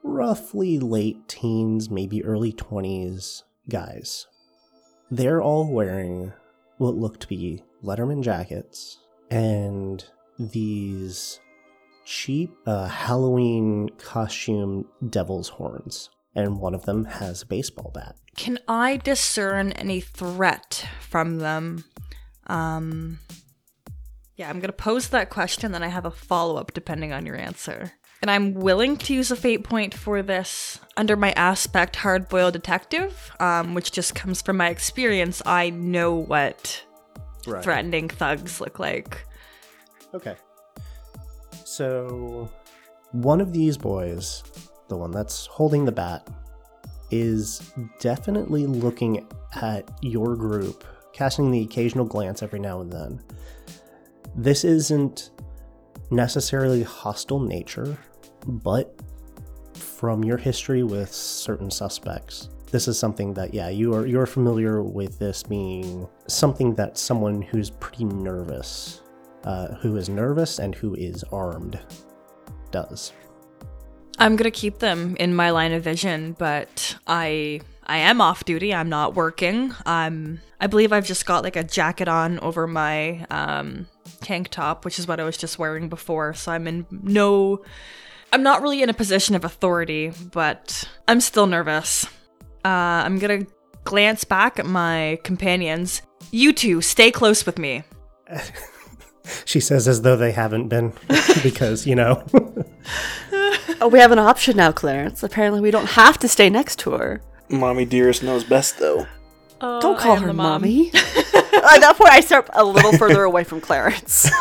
roughly 0.02 0.80
late 0.80 1.28
teens, 1.28 1.88
maybe 1.88 2.24
early 2.24 2.52
20s 2.52 3.44
guys. 3.68 4.26
They're 5.08 5.40
all 5.40 5.72
wearing 5.72 6.32
what 6.78 6.96
look 6.96 7.20
to 7.20 7.28
be 7.28 7.62
Letterman 7.84 8.24
jackets 8.24 8.98
and 9.30 10.04
these 10.36 11.38
cheap 12.04 12.52
uh, 12.66 12.88
Halloween 12.88 13.88
costume 13.98 14.86
devil's 15.08 15.48
horns. 15.48 16.10
And 16.34 16.58
one 16.58 16.74
of 16.74 16.86
them 16.86 17.04
has 17.04 17.42
a 17.42 17.46
baseball 17.46 17.92
bat. 17.94 18.16
Can 18.36 18.58
I 18.66 18.96
discern 18.96 19.70
any 19.72 20.00
threat 20.00 20.86
from 21.00 21.38
them? 21.38 21.84
Um 22.48 23.20
Yeah, 24.36 24.50
I'm 24.50 24.60
going 24.60 24.68
to 24.68 24.72
pose 24.72 25.08
that 25.08 25.30
question 25.30 25.72
then 25.72 25.82
I 25.82 25.88
have 25.88 26.04
a 26.04 26.10
follow-up 26.10 26.74
depending 26.74 27.12
on 27.12 27.24
your 27.24 27.36
answer. 27.36 27.92
And 28.22 28.30
I'm 28.30 28.54
willing 28.54 28.96
to 28.98 29.14
use 29.14 29.30
a 29.30 29.36
fate 29.36 29.64
point 29.64 29.94
for 29.94 30.22
this 30.22 30.80
under 30.96 31.16
my 31.16 31.32
aspect 31.32 31.96
hard-boiled 31.96 32.54
detective, 32.54 33.30
um, 33.40 33.74
which 33.74 33.92
just 33.92 34.14
comes 34.14 34.42
from 34.42 34.56
my 34.56 34.68
experience. 34.68 35.42
I 35.44 35.70
know 35.70 36.14
what 36.14 36.82
Right. 37.46 37.62
threatening 37.62 38.08
thugs 38.08 38.60
look 38.60 38.78
like. 38.78 39.24
Okay. 40.14 40.34
So, 41.64 42.50
one 43.12 43.40
of 43.40 43.52
these 43.52 43.76
boys, 43.76 44.42
the 44.88 44.96
one 44.96 45.10
that's 45.12 45.46
holding 45.46 45.84
the 45.84 45.92
bat, 45.92 46.28
is 47.10 47.72
definitely 48.00 48.66
looking 48.66 49.26
at 49.60 49.88
your 50.02 50.34
group 50.36 50.84
casting 51.12 51.50
the 51.50 51.62
occasional 51.62 52.04
glance 52.04 52.42
every 52.42 52.58
now 52.58 52.80
and 52.80 52.92
then. 52.92 53.22
This 54.36 54.64
isn't 54.64 55.30
necessarily 56.10 56.82
hostile 56.82 57.40
nature, 57.40 57.96
but 58.46 59.00
from 59.72 60.22
your 60.22 60.36
history 60.36 60.82
with 60.82 61.10
certain 61.10 61.70
suspects, 61.70 62.50
this 62.70 62.86
is 62.86 62.98
something 62.98 63.32
that 63.32 63.54
yeah 63.54 63.70
you 63.70 63.94
are 63.94 64.06
you're 64.06 64.26
familiar 64.26 64.82
with 64.82 65.18
this 65.18 65.42
being 65.42 66.06
something 66.26 66.74
that 66.74 66.98
someone 66.98 67.40
who's 67.40 67.70
pretty 67.70 68.04
nervous, 68.04 69.00
uh, 69.44 69.68
who 69.76 69.96
is 69.96 70.10
nervous 70.10 70.58
and 70.58 70.74
who 70.74 70.94
is 70.94 71.24
armed, 71.32 71.80
does. 72.70 73.14
I'm 74.18 74.36
gonna 74.36 74.50
keep 74.50 74.80
them 74.80 75.16
in 75.18 75.34
my 75.34 75.50
line 75.50 75.72
of 75.72 75.82
vision, 75.82 76.36
but 76.38 76.96
I 77.06 77.60
I 77.86 77.98
am 77.98 78.20
off 78.20 78.44
duty. 78.44 78.74
I'm 78.74 78.88
not 78.88 79.14
working. 79.14 79.72
I'm 79.84 80.40
I 80.60 80.66
believe 80.66 80.92
I've 80.92 81.06
just 81.06 81.26
got 81.26 81.44
like 81.44 81.56
a 81.56 81.64
jacket 81.64 82.08
on 82.08 82.38
over 82.40 82.66
my 82.66 83.24
um 83.30 83.86
tank 84.20 84.48
top, 84.48 84.84
which 84.84 84.98
is 84.98 85.06
what 85.06 85.20
I 85.20 85.24
was 85.24 85.36
just 85.36 85.58
wearing 85.58 85.88
before. 85.88 86.34
So 86.34 86.52
I'm 86.52 86.66
in 86.66 86.86
no 86.90 87.62
I'm 88.32 88.42
not 88.42 88.60
really 88.60 88.82
in 88.82 88.90
a 88.90 88.94
position 88.94 89.34
of 89.34 89.44
authority, 89.44 90.12
but 90.32 90.88
I'm 91.06 91.20
still 91.20 91.46
nervous. 91.46 92.04
Uh, 92.64 93.04
I'm 93.04 93.18
gonna 93.18 93.46
glance 93.84 94.24
back 94.24 94.58
at 94.58 94.66
my 94.66 95.18
companions. 95.22 96.02
You 96.32 96.52
two, 96.52 96.80
stay 96.80 97.10
close 97.10 97.46
with 97.46 97.58
me. 97.58 97.84
She 99.44 99.60
says 99.60 99.88
as 99.88 100.02
though 100.02 100.16
they 100.16 100.32
haven't 100.32 100.68
been, 100.68 100.92
because, 101.42 101.86
you 101.86 101.94
know. 101.94 102.24
Oh, 103.78 103.88
we 103.88 103.98
have 103.98 104.12
an 104.12 104.18
option 104.18 104.56
now, 104.56 104.72
Clarence. 104.72 105.22
Apparently, 105.22 105.60
we 105.60 105.70
don't 105.70 105.90
have 105.90 106.18
to 106.20 106.28
stay 106.28 106.48
next 106.48 106.78
to 106.78 106.92
her. 106.92 107.20
Mommy 107.48 107.84
Dearest 107.84 108.22
knows 108.22 108.44
best, 108.44 108.78
though. 108.78 109.06
Don't 109.60 109.98
call 109.98 110.16
her 110.16 110.32
mommy. 110.32 110.88
At 110.94 111.80
that 111.80 111.94
point, 111.96 112.10
I 112.10 112.20
start 112.20 112.48
a 112.52 112.64
little 112.64 112.92
further 112.98 113.24
away 113.24 113.44
from 113.44 113.60
Clarence. 113.60 114.30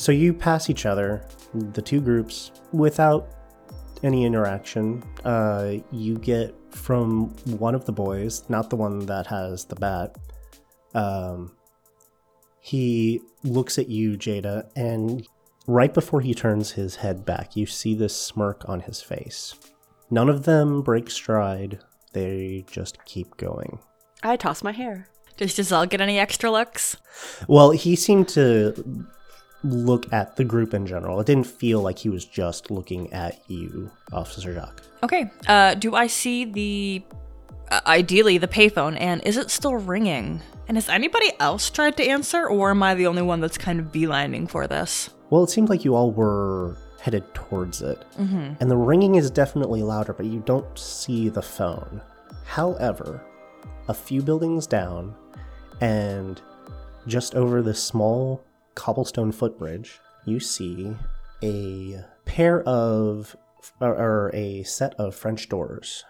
So 0.00 0.12
you 0.12 0.32
pass 0.32 0.70
each 0.70 0.86
other, 0.86 1.26
the 1.52 1.82
two 1.82 2.00
groups, 2.00 2.52
without 2.72 3.28
any 4.02 4.24
interaction. 4.24 5.04
Uh, 5.26 5.74
you 5.92 6.16
get 6.16 6.54
from 6.70 7.28
one 7.58 7.74
of 7.74 7.84
the 7.84 7.92
boys, 7.92 8.42
not 8.48 8.70
the 8.70 8.76
one 8.76 9.00
that 9.00 9.26
has 9.26 9.66
the 9.66 9.74
bat. 9.74 10.16
Um, 10.94 11.54
he 12.60 13.20
looks 13.44 13.78
at 13.78 13.90
you, 13.90 14.16
Jada, 14.16 14.70
and 14.74 15.28
right 15.66 15.92
before 15.92 16.22
he 16.22 16.32
turns 16.32 16.70
his 16.70 16.96
head 16.96 17.26
back, 17.26 17.54
you 17.54 17.66
see 17.66 17.94
this 17.94 18.16
smirk 18.16 18.66
on 18.66 18.80
his 18.80 19.02
face. 19.02 19.54
None 20.10 20.28
of 20.28 20.44
them 20.44 20.82
break 20.82 21.10
stride, 21.10 21.78
they 22.12 22.64
just 22.70 23.04
keep 23.04 23.36
going. 23.36 23.78
I 24.22 24.36
toss 24.36 24.62
my 24.62 24.72
hair. 24.72 25.08
Does 25.36 25.54
Giselle 25.54 25.86
get 25.86 26.00
any 26.00 26.18
extra 26.18 26.50
looks? 26.50 26.96
Well, 27.48 27.70
he 27.70 27.96
seemed 27.96 28.28
to 28.30 29.06
look 29.62 30.12
at 30.12 30.36
the 30.36 30.44
group 30.44 30.74
in 30.74 30.86
general. 30.86 31.20
It 31.20 31.26
didn't 31.26 31.46
feel 31.46 31.80
like 31.80 31.98
he 31.98 32.08
was 32.08 32.24
just 32.24 32.70
looking 32.70 33.12
at 33.12 33.40
you, 33.48 33.90
Officer 34.12 34.52
Jacques. 34.54 34.82
Okay. 35.02 35.30
Uh, 35.46 35.74
do 35.74 35.94
I 35.94 36.06
see 36.06 36.44
the 36.44 37.02
uh, 37.70 37.80
ideally 37.86 38.38
the 38.38 38.48
payphone, 38.48 38.98
and 39.00 39.22
is 39.24 39.36
it 39.36 39.50
still 39.50 39.76
ringing? 39.76 40.42
And 40.68 40.76
has 40.76 40.88
anybody 40.88 41.32
else 41.40 41.70
tried 41.70 41.96
to 41.96 42.06
answer, 42.06 42.46
or 42.46 42.70
am 42.70 42.82
I 42.82 42.94
the 42.94 43.06
only 43.06 43.22
one 43.22 43.40
that's 43.40 43.58
kind 43.58 43.80
of 43.80 43.86
beelining 43.86 44.48
for 44.48 44.66
this? 44.66 45.10
Well, 45.30 45.44
it 45.44 45.50
seemed 45.50 45.68
like 45.68 45.84
you 45.84 45.94
all 45.94 46.10
were 46.10 46.76
headed 47.00 47.32
towards 47.34 47.82
it. 47.82 48.04
Mm-hmm. 48.18 48.54
And 48.60 48.70
the 48.70 48.76
ringing 48.76 49.14
is 49.16 49.30
definitely 49.30 49.82
louder, 49.82 50.12
but 50.12 50.26
you 50.26 50.40
don't 50.40 50.78
see 50.78 51.28
the 51.28 51.42
phone. 51.42 52.00
However, 52.44 53.22
a 53.88 53.94
few 53.94 54.22
buildings 54.22 54.66
down, 54.66 55.14
and 55.80 56.40
just 57.06 57.34
over 57.34 57.62
this 57.62 57.82
small 57.82 58.44
cobblestone 58.74 59.32
footbridge, 59.32 59.98
you 60.26 60.40
see 60.40 60.94
a 61.42 62.04
pair 62.24 62.62
of, 62.62 63.34
or, 63.80 63.94
or 63.94 64.30
a 64.34 64.62
set 64.64 64.94
of 64.94 65.14
French 65.14 65.48
doors 65.48 66.04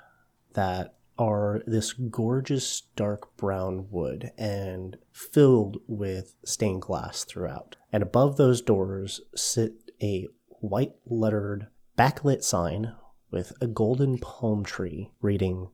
that 0.54 0.94
are 1.18 1.62
this 1.66 1.92
gorgeous 1.92 2.82
dark 2.96 3.36
brown 3.36 3.86
wood 3.90 4.32
and 4.38 4.96
filled 5.12 5.76
with 5.86 6.34
stained 6.44 6.82
glass 6.82 7.24
throughout. 7.24 7.76
And 7.92 8.02
above 8.02 8.36
those 8.36 8.62
doors 8.62 9.20
sit 9.36 9.92
a 10.02 10.26
white 10.60 10.92
lettered 11.06 11.66
backlit 11.98 12.42
sign 12.42 12.94
with 13.30 13.52
a 13.60 13.66
golden 13.66 14.18
palm 14.18 14.64
tree 14.64 15.10
reading 15.20 15.68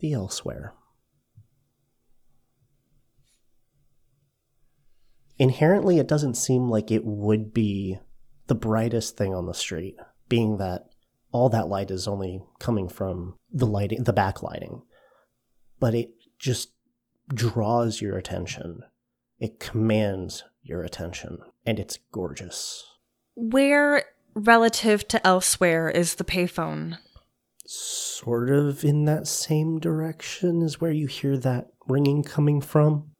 The 0.00 0.12
Elsewhere. 0.12 0.74
Inherently, 5.38 5.98
it 5.98 6.06
doesn't 6.06 6.36
seem 6.36 6.68
like 6.68 6.90
it 6.90 7.04
would 7.04 7.52
be 7.52 7.98
the 8.46 8.54
brightest 8.54 9.16
thing 9.16 9.34
on 9.34 9.46
the 9.46 9.54
street, 9.54 9.96
being 10.28 10.58
that 10.58 10.86
all 11.32 11.48
that 11.48 11.68
light 11.68 11.90
is 11.90 12.06
only 12.06 12.40
coming 12.60 12.88
from 12.88 13.34
the 13.52 13.66
lighting, 13.66 14.04
the 14.04 14.12
backlighting. 14.12 14.82
But 15.80 15.94
it 15.94 16.10
just 16.38 16.70
draws 17.28 18.00
your 18.00 18.16
attention. 18.16 18.80
It 19.40 19.58
commands 19.58 20.44
your 20.62 20.82
attention, 20.82 21.38
and 21.66 21.80
it's 21.80 21.98
gorgeous. 22.12 22.84
Where 23.34 24.04
relative 24.34 25.06
to 25.08 25.26
elsewhere 25.26 25.88
is 25.88 26.16
the 26.16 26.24
payphone? 26.24 26.98
Sort 27.66 28.50
of 28.50 28.84
in 28.84 29.04
that 29.06 29.26
same 29.26 29.78
direction 29.78 30.62
is 30.62 30.80
where 30.80 30.92
you 30.92 31.06
hear 31.06 31.36
that 31.38 31.68
ringing 31.88 32.22
coming 32.22 32.60
from. 32.60 33.10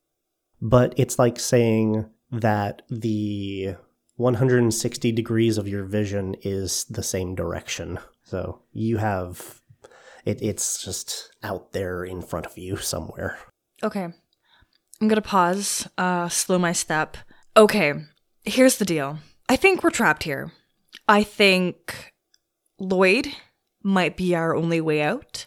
But 0.60 0.94
it's 0.96 1.18
like 1.18 1.38
saying 1.38 2.06
that 2.30 2.82
the 2.90 3.76
160 4.16 5.12
degrees 5.12 5.58
of 5.58 5.68
your 5.68 5.84
vision 5.84 6.36
is 6.42 6.84
the 6.84 7.02
same 7.02 7.34
direction. 7.34 7.98
So 8.24 8.62
you 8.72 8.98
have 8.98 9.60
it, 10.24 10.40
it's 10.42 10.82
just 10.82 11.30
out 11.42 11.72
there 11.72 12.04
in 12.04 12.22
front 12.22 12.46
of 12.46 12.56
you 12.56 12.76
somewhere. 12.76 13.38
Okay. 13.82 14.08
I'm 15.00 15.08
gonna 15.08 15.20
pause, 15.20 15.88
uh, 15.98 16.28
slow 16.28 16.58
my 16.58 16.72
step. 16.72 17.16
Okay, 17.56 17.92
here's 18.44 18.78
the 18.78 18.84
deal. 18.84 19.18
I 19.48 19.56
think 19.56 19.82
we're 19.82 19.90
trapped 19.90 20.22
here. 20.22 20.52
I 21.08 21.22
think 21.22 22.12
Lloyd 22.78 23.28
might 23.82 24.16
be 24.16 24.34
our 24.34 24.54
only 24.54 24.80
way 24.80 25.02
out. 25.02 25.46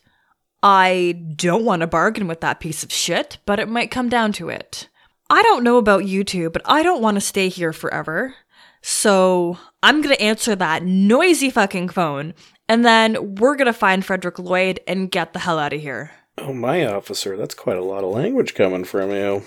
I 0.61 1.23
don't 1.35 1.65
want 1.65 1.81
to 1.81 1.87
bargain 1.87 2.27
with 2.27 2.41
that 2.41 2.59
piece 2.59 2.83
of 2.83 2.91
shit, 2.91 3.37
but 3.45 3.59
it 3.59 3.69
might 3.69 3.91
come 3.91 4.09
down 4.09 4.31
to 4.33 4.49
it. 4.49 4.89
I 5.29 5.41
don't 5.43 5.63
know 5.63 5.77
about 5.77 6.05
you 6.05 6.23
two, 6.23 6.49
but 6.49 6.61
I 6.65 6.83
don't 6.83 7.01
want 7.01 7.15
to 7.15 7.21
stay 7.21 7.49
here 7.49 7.73
forever. 7.73 8.35
So 8.81 9.57
I'm 9.83 10.01
gonna 10.01 10.15
answer 10.15 10.55
that 10.55 10.83
noisy 10.83 11.49
fucking 11.49 11.89
phone, 11.89 12.33
and 12.69 12.85
then 12.85 13.35
we're 13.35 13.55
gonna 13.55 13.73
find 13.73 14.05
Frederick 14.05 14.39
Lloyd 14.39 14.79
and 14.87 15.11
get 15.11 15.33
the 15.33 15.39
hell 15.39 15.59
out 15.59 15.73
of 15.73 15.81
here. 15.81 16.11
Oh, 16.37 16.53
my 16.53 16.85
officer, 16.85 17.35
that's 17.35 17.55
quite 17.55 17.77
a 17.77 17.83
lot 17.83 18.03
of 18.03 18.11
language 18.11 18.53
coming 18.53 18.83
from 18.83 19.11
you. 19.11 19.43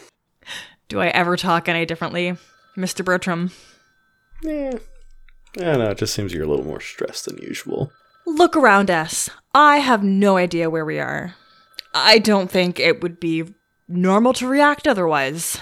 Do 0.89 1.01
I 1.01 1.07
ever 1.09 1.37
talk 1.37 1.69
any 1.69 1.87
differently, 1.87 2.37
Mr. 2.77 3.05
Bertram? 3.05 3.53
Yeah. 4.43 4.79
I 5.59 5.77
no, 5.77 5.91
it 5.91 5.99
just 5.99 6.15
seems 6.15 6.33
you're 6.33 6.45
a 6.45 6.49
little 6.49 6.65
more 6.65 6.81
stressed 6.81 7.25
than 7.25 7.39
usual. 7.39 7.93
Look 8.27 8.57
around 8.57 8.91
us. 8.91 9.29
I 9.55 9.79
have 9.79 10.05
no 10.05 10.37
idea 10.37 10.71
where 10.71 10.85
we 10.85 10.99
are. 11.01 11.35
I 11.93 12.19
don't 12.19 12.51
think 12.51 12.79
it 12.79 13.03
would 13.03 13.19
be 13.19 13.45
normal 13.89 14.33
to 14.35 14.47
react 14.47 14.87
otherwise. 14.87 15.59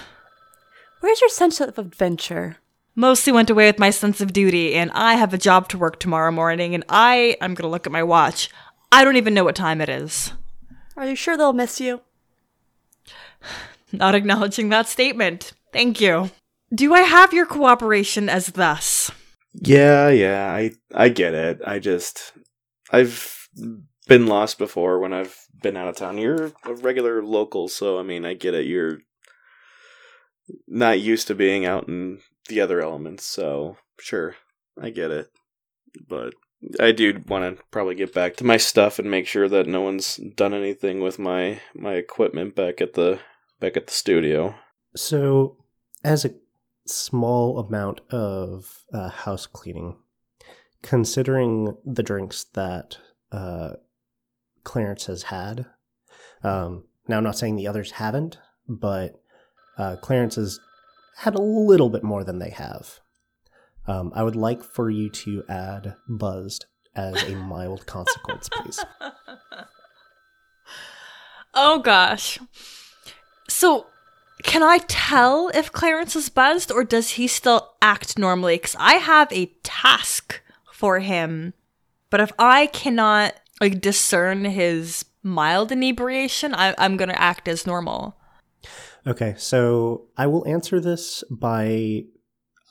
Where's 0.99 1.21
your 1.21 1.29
sense 1.29 1.59
of 1.59 1.77
adventure? 1.77 2.57
Mostly 2.95 3.33
went 3.33 3.49
away 3.49 3.65
with 3.67 3.79
my 3.79 3.89
sense 3.89 4.21
of 4.21 4.33
duty, 4.33 4.75
and 4.75 4.91
I 4.91 5.15
have 5.15 5.33
a 5.33 5.37
job 5.37 5.69
to 5.69 5.77
work 5.77 5.99
tomorrow 5.99 6.31
morning, 6.31 6.75
and 6.75 6.83
I 6.89 7.37
I'm 7.41 7.53
gonna 7.53 7.71
look 7.71 7.87
at 7.87 7.93
my 7.93 8.03
watch. 8.03 8.49
I 8.91 9.03
don't 9.03 9.15
even 9.15 9.33
know 9.33 9.43
what 9.43 9.55
time 9.55 9.81
it 9.81 9.89
is. 9.89 10.33
Are 10.97 11.07
you 11.07 11.15
sure 11.15 11.37
they'll 11.37 11.53
miss 11.53 11.79
you? 11.79 12.01
Not 13.91 14.15
acknowledging 14.15 14.69
that 14.69 14.87
statement. 14.87 15.53
Thank 15.71 16.01
you. 16.01 16.31
Do 16.73 16.93
I 16.93 17.01
have 17.01 17.33
your 17.33 17.45
cooperation 17.45 18.29
as 18.29 18.47
thus? 18.47 19.09
Yeah, 19.61 20.09
yeah, 20.09 20.51
I 20.51 20.71
I 20.93 21.09
get 21.09 21.33
it. 21.33 21.61
I 21.65 21.79
just 21.79 22.33
I've 22.91 23.49
been 24.07 24.27
lost 24.27 24.57
before 24.57 24.99
when 24.99 25.13
I've 25.13 25.37
been 25.61 25.77
out 25.77 25.87
of 25.87 25.97
town. 25.97 26.17
You're 26.17 26.51
a 26.65 26.73
regular 26.73 27.23
local, 27.23 27.67
so 27.67 27.99
I 27.99 28.03
mean, 28.03 28.25
I 28.25 28.33
get 28.33 28.53
it. 28.53 28.67
You're 28.67 28.99
not 30.67 30.99
used 30.99 31.27
to 31.27 31.35
being 31.35 31.65
out 31.65 31.87
in 31.87 32.19
the 32.47 32.61
other 32.61 32.81
elements, 32.81 33.25
so 33.25 33.77
sure, 33.99 34.35
I 34.81 34.89
get 34.89 35.11
it. 35.11 35.29
But 36.07 36.33
I 36.79 36.91
do 36.91 37.23
want 37.27 37.57
to 37.57 37.63
probably 37.71 37.95
get 37.95 38.13
back 38.13 38.35
to 38.37 38.43
my 38.43 38.57
stuff 38.57 38.99
and 38.99 39.09
make 39.09 39.27
sure 39.27 39.49
that 39.49 39.67
no 39.67 39.81
one's 39.81 40.17
done 40.17 40.53
anything 40.53 41.01
with 41.01 41.19
my 41.19 41.61
my 41.73 41.93
equipment 41.93 42.55
back 42.55 42.81
at 42.81 42.93
the 42.93 43.19
back 43.59 43.75
at 43.75 43.87
the 43.87 43.93
studio. 43.93 44.55
So, 44.95 45.57
as 46.03 46.25
a 46.25 46.31
small 46.89 47.59
amount 47.59 48.01
of 48.11 48.83
uh, 48.93 49.09
house 49.09 49.45
cleaning, 49.45 49.97
considering 50.81 51.75
the 51.85 52.03
drinks 52.03 52.45
that 52.53 52.97
uh, 53.31 53.73
Clarence 54.63 55.05
has 55.05 55.23
had, 55.23 55.65
um, 56.43 56.85
now 57.07 57.17
I'm 57.17 57.23
not 57.23 57.37
saying 57.37 57.55
the 57.55 57.67
others 57.67 57.91
haven't, 57.91 58.37
but 58.67 59.21
uh, 59.77 59.97
Clarence 59.97 60.35
has 60.35 60.59
had 61.17 61.35
a 61.35 61.41
little 61.41 61.89
bit 61.89 62.03
more 62.03 62.23
than 62.23 62.39
they 62.39 62.51
have. 62.51 62.99
Um, 63.87 64.11
I 64.15 64.23
would 64.23 64.35
like 64.35 64.63
for 64.63 64.89
you 64.89 65.09
to 65.09 65.43
add 65.49 65.95
buzzed 66.07 66.65
as 66.95 67.21
a 67.23 67.35
mild 67.35 67.85
consequence, 67.85 68.49
please. 68.49 68.83
Oh 71.53 71.79
gosh. 71.79 72.39
So, 73.47 73.87
can 74.43 74.63
I 74.63 74.79
tell 74.87 75.49
if 75.53 75.71
Clarence 75.71 76.15
is 76.15 76.29
buzzed 76.29 76.71
or 76.71 76.83
does 76.83 77.11
he 77.11 77.27
still 77.27 77.73
act 77.81 78.17
normally? 78.17 78.55
Because 78.55 78.75
I 78.79 78.93
have 78.95 79.31
a 79.31 79.47
task 79.63 80.41
for 80.73 80.99
him. 80.99 81.53
But 82.09 82.21
if 82.21 82.31
I 82.39 82.67
cannot 82.67 83.35
like 83.61 83.81
discern 83.81 84.45
his 84.45 85.05
mild 85.23 85.71
inebriation, 85.71 86.55
I- 86.55 86.75
I'm 86.77 86.97
going 86.97 87.09
to 87.09 87.21
act 87.21 87.47
as 87.47 87.67
normal. 87.67 88.15
Okay, 89.05 89.35
so 89.37 90.07
I 90.17 90.27
will 90.27 90.47
answer 90.47 90.79
this 90.79 91.23
by 91.29 92.03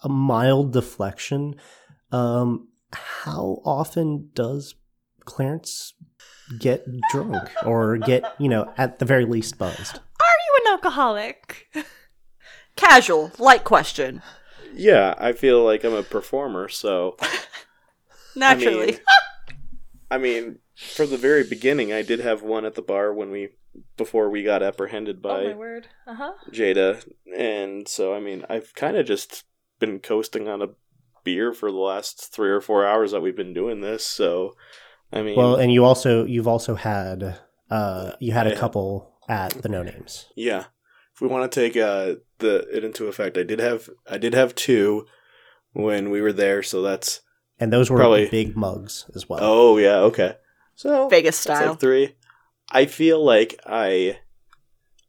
a 0.03 0.09
mild 0.09 0.73
deflection. 0.73 1.55
Um, 2.13 2.69
how 2.93 3.61
often 3.65 4.31
does 4.35 4.75
Clarence 5.25 5.95
get 6.59 6.87
drunk 7.11 7.51
or 7.67 7.99
get, 7.99 8.35
you 8.39 8.49
know, 8.49 8.73
at 8.79 8.99
the 8.99 9.05
very 9.05 9.27
least 9.27 9.59
buzzed? 9.59 10.01
Are 10.79 10.91
you 10.91 11.01
an 11.01 11.19
alcoholic? 11.19 11.75
Casual, 12.77 13.33
light 13.39 13.65
question. 13.65 14.23
Yeah, 14.75 15.15
I 15.19 15.33
feel 15.33 15.65
like 15.65 15.85
I'm 15.85 15.95
a 15.95 16.03
performer, 16.03 16.69
so 16.69 17.17
Naturally. 18.37 18.99
I 20.11 20.19
mean, 20.19 20.41
I 20.45 20.45
mean, 20.45 20.59
from 20.77 21.11
the 21.11 21.17
very 21.17 21.45
beginning, 21.45 21.93
I 21.93 22.03
did 22.03 22.21
have 22.21 22.43
one 22.43 22.65
at 22.65 22.75
the 22.75 22.83
bar 22.83 23.13
when 23.13 23.31
we 23.31 23.51
before 23.97 24.31
we 24.31 24.43
got 24.43 24.63
apprehended 24.63 25.21
oh 25.25 25.45
my 25.45 25.55
word. 25.55 25.89
Uh 26.07 26.15
huh. 26.15 26.33
Jada, 26.51 27.05
and 27.37 27.89
so 27.89 28.15
I 28.15 28.21
mean, 28.21 28.45
I've 28.49 28.75
kind 28.75 28.97
of 28.97 29.07
just 29.07 29.45
been 29.81 29.99
coasting 29.99 30.49
on 30.49 30.63
a 30.63 30.69
beer 31.25 31.53
for 31.53 31.71
the 31.71 31.79
last 31.79 32.33
three 32.33 32.51
or 32.51 32.61
four 32.61 32.87
hours 32.87 33.13
that 33.13 33.21
we've 33.21 33.37
been 33.37 33.55
doing 33.55 33.81
this. 33.81 34.07
So, 34.07 34.55
I 35.13 35.23
mean, 35.23 35.37
Well, 35.37 35.57
and 35.57 35.73
you 35.73 35.85
also 35.85 36.25
you've 36.25 36.49
also 36.49 36.75
had 36.75 37.39
uh 37.71 38.13
you 38.21 38.33
had 38.33 38.47
I 38.47 38.51
a 38.51 38.57
couple 38.57 39.18
at 39.29 39.51
the 39.63 39.69
no 39.69 39.83
names. 39.83 40.27
yeah, 40.35 40.65
if 41.15 41.21
we 41.21 41.29
want 41.29 41.51
to 41.51 41.61
take 41.61 41.77
uh 41.77 42.17
the 42.39 42.67
it 42.75 42.85
into 42.85 43.07
effect, 43.07 43.37
I 43.39 43.43
did 43.43 43.59
have 43.61 43.91
I 44.11 44.19
did 44.19 44.35
have 44.35 44.55
two 44.55 45.07
when 45.73 46.11
we 46.11 46.21
were 46.21 46.33
there, 46.33 46.63
so 46.63 46.83
that's 46.83 47.21
And 47.61 47.73
those 47.73 47.91
were 47.91 47.99
Probably- 47.99 48.29
big 48.29 48.57
mugs 48.57 49.09
as 49.15 49.29
well. 49.29 49.41
oh 49.43 49.79
yeah 49.79 49.99
okay. 49.99 50.37
So 50.75 51.09
Vegas 51.09 51.37
style. 51.39 51.71
like 51.71 51.81
three. 51.81 52.15
I 52.71 52.87
feel 52.87 53.25
like 53.25 53.59
I, 53.67 54.19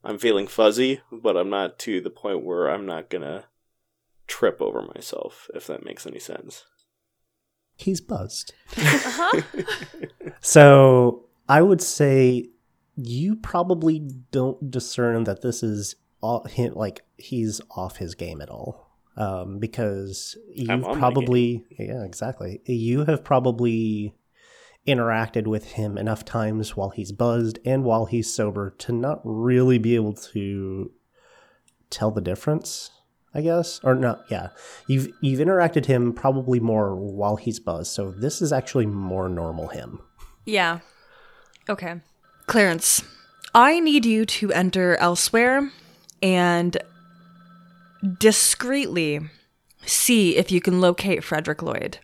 I'm 0.04 0.18
feeling 0.18 0.48
fuzzy, 0.48 1.02
but 1.12 1.36
I'm 1.38 1.50
not 1.50 1.78
to 1.80 2.02
the 2.02 2.10
point 2.10 2.44
where 2.44 2.68
I'm 2.70 2.86
not 2.86 3.10
gonna 3.10 3.46
trip 4.28 4.62
over 4.62 4.82
myself. 4.96 5.48
If 5.54 5.68
that 5.68 5.84
makes 5.86 6.08
any 6.08 6.20
sense. 6.20 6.64
He's 7.76 8.02
buzzed. 8.02 8.54
Uh 8.78 8.82
huh. 9.04 9.42
So 10.42 11.26
I 11.48 11.62
would 11.62 11.82
say 11.82 12.50
you 13.06 13.36
probably 13.36 14.00
don't 14.32 14.72
discern 14.72 15.24
that 15.26 15.42
this 15.42 15.64
is 15.64 15.96
all, 16.22 16.44
him, 16.46 16.74
like 16.74 17.02
he's 17.18 17.62
off 17.72 17.98
his 17.98 18.16
game 18.16 18.42
at 18.42 18.50
all. 18.50 18.88
Um, 19.18 19.60
because 19.60 20.38
you've 20.54 20.84
probably, 20.84 21.66
yeah, 21.78 22.04
exactly. 22.04 22.62
You 22.66 23.04
have 23.06 23.24
probably 23.24 24.16
interacted 24.88 25.46
with 25.46 25.74
him 25.74 25.98
enough 25.98 26.24
times 26.24 26.78
while 26.78 26.92
he's 26.92 27.12
buzzed 27.12 27.60
and 27.66 27.84
while 27.84 28.06
he's 28.06 28.34
sober 28.34 28.70
to 28.78 28.94
not 28.94 29.20
really 29.26 29.78
be 29.78 29.96
able 29.96 30.14
to 30.14 30.92
tell 31.90 32.12
the 32.12 32.22
difference. 32.22 32.92
I 33.34 33.42
guess, 33.42 33.80
or 33.84 33.94
not? 33.94 34.24
Yeah, 34.30 34.48
you've 34.88 35.10
you've 35.22 35.40
interacted 35.40 35.86
him 35.86 36.14
probably 36.14 36.60
more 36.60 36.96
while 36.96 37.36
he's 37.36 37.60
buzzed, 37.60 37.92
so 37.92 38.10
this 38.10 38.42
is 38.42 38.52
actually 38.52 38.88
more 38.88 39.30
normal 39.30 39.68
him. 39.68 40.00
Yeah. 40.46 40.80
Okay. 41.70 42.02
Clarence, 42.50 43.04
I 43.54 43.80
need 43.80 44.08
you 44.08 44.26
to 44.26 44.52
enter 44.52 44.96
elsewhere 44.96 45.72
and 46.20 46.76
discreetly 48.18 49.20
see 49.86 50.36
if 50.36 50.52
you 50.52 50.60
can 50.60 50.82
locate 50.82 51.24
Frederick 51.24 51.62
Lloyd. 51.62 52.00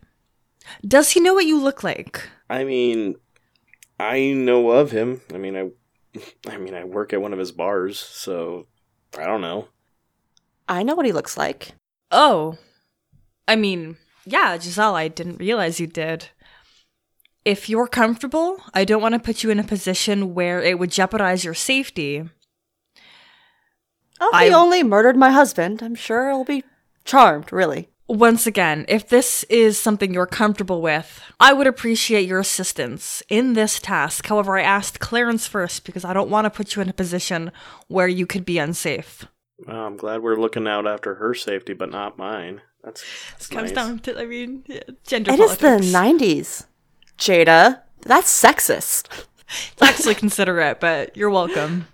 Does 0.88 1.10
he 1.14 1.20
know 1.20 1.34
what 1.34 1.48
you 1.48 1.60
look 1.60 1.84
like? 1.84 2.30
I 2.48 2.64
mean, 2.64 3.16
I 4.00 4.34
know 4.34 4.70
of 4.70 4.92
him. 4.92 5.22
I 5.34 5.40
mean, 5.40 5.58
I, 5.58 5.72
I 6.48 6.58
mean, 6.58 6.76
I 6.76 6.84
work 6.84 7.12
at 7.12 7.24
one 7.24 7.34
of 7.34 7.40
his 7.40 7.52
bars, 7.52 8.00
so 8.00 8.68
I 9.18 9.26
don't 9.26 9.42
know. 9.42 9.70
I 10.70 10.84
know 10.84 10.94
what 10.94 11.08
he 11.08 11.12
looks 11.12 11.38
like. 11.38 11.72
Oh. 12.12 12.60
I 13.48 13.56
mean, 13.56 13.98
yeah, 14.26 14.60
Giselle, 14.60 14.96
I 14.96 15.08
didn't 15.08 15.38
realize 15.38 15.80
you 15.80 15.88
did. 15.88 16.30
If 17.46 17.70
you're 17.70 17.88
comfortable, 17.88 18.58
I 18.74 18.86
don't 18.86 19.02
want 19.02 19.14
to 19.14 19.20
put 19.20 19.44
you 19.44 19.52
in 19.52 19.60
a 19.60 19.64
position 19.64 20.34
where 20.34 20.62
it 20.62 20.80
would 20.80 20.90
jeopardize 20.92 21.46
your 21.46 21.54
safety. 21.54 22.28
Oh, 24.20 24.32
I- 24.34 24.50
only 24.50 24.84
murdered 24.84 25.16
my 25.18 25.30
husband. 25.32 25.82
I'm 25.84 25.96
sure 25.96 26.30
I'll 26.30 26.44
be 26.44 26.64
charmed, 27.04 27.52
really. 27.54 27.90
Once 28.08 28.46
again, 28.46 28.86
if 28.88 29.08
this 29.10 29.44
is 29.46 29.80
something 29.80 30.14
you're 30.14 30.28
comfortable 30.28 30.80
with, 30.82 31.22
I 31.40 31.54
would 31.54 31.66
appreciate 31.66 32.28
your 32.28 32.40
assistance 32.40 33.24
in 33.30 33.54
this 33.54 33.80
task. 33.80 34.28
However, 34.28 34.58
I 34.58 34.62
asked 34.62 35.00
Clarence 35.00 35.48
first 35.48 35.86
because 35.86 36.06
I 36.06 36.14
don't 36.14 36.30
want 36.30 36.46
to 36.46 36.52
put 36.52 36.76
you 36.76 36.84
in 36.84 36.90
a 36.90 36.94
position 36.94 37.52
where 37.88 38.08
you 38.08 38.28
could 38.28 38.46
be 38.46 38.60
unsafe. 38.60 39.26
Well, 39.68 39.86
I'm 39.88 39.98
glad 39.98 40.22
we're 40.22 40.36
looking 40.40 40.68
out 40.68 40.86
after 40.88 41.16
her 41.16 41.34
safety, 41.34 41.74
but 41.74 41.90
not 41.90 42.18
mine. 42.18 42.62
That's, 42.84 43.04
that's 43.32 43.48
Comes 43.48 43.72
nice. 43.72 43.76
down 43.88 44.00
to, 44.00 44.20
I 44.20 44.26
mean, 44.28 44.64
yeah, 44.68 44.82
gender 45.08 45.32
It 45.32 45.40
is 45.40 45.58
politics. 45.58 45.92
the 45.92 45.98
90s. 45.98 46.66
Jada, 47.17 47.82
that's 48.01 48.30
sexist. 48.30 49.08
It's 49.47 49.82
actually 49.82 50.15
considerate, 50.15 50.80
but 50.80 51.15
you're 51.15 51.30
welcome. 51.30 51.88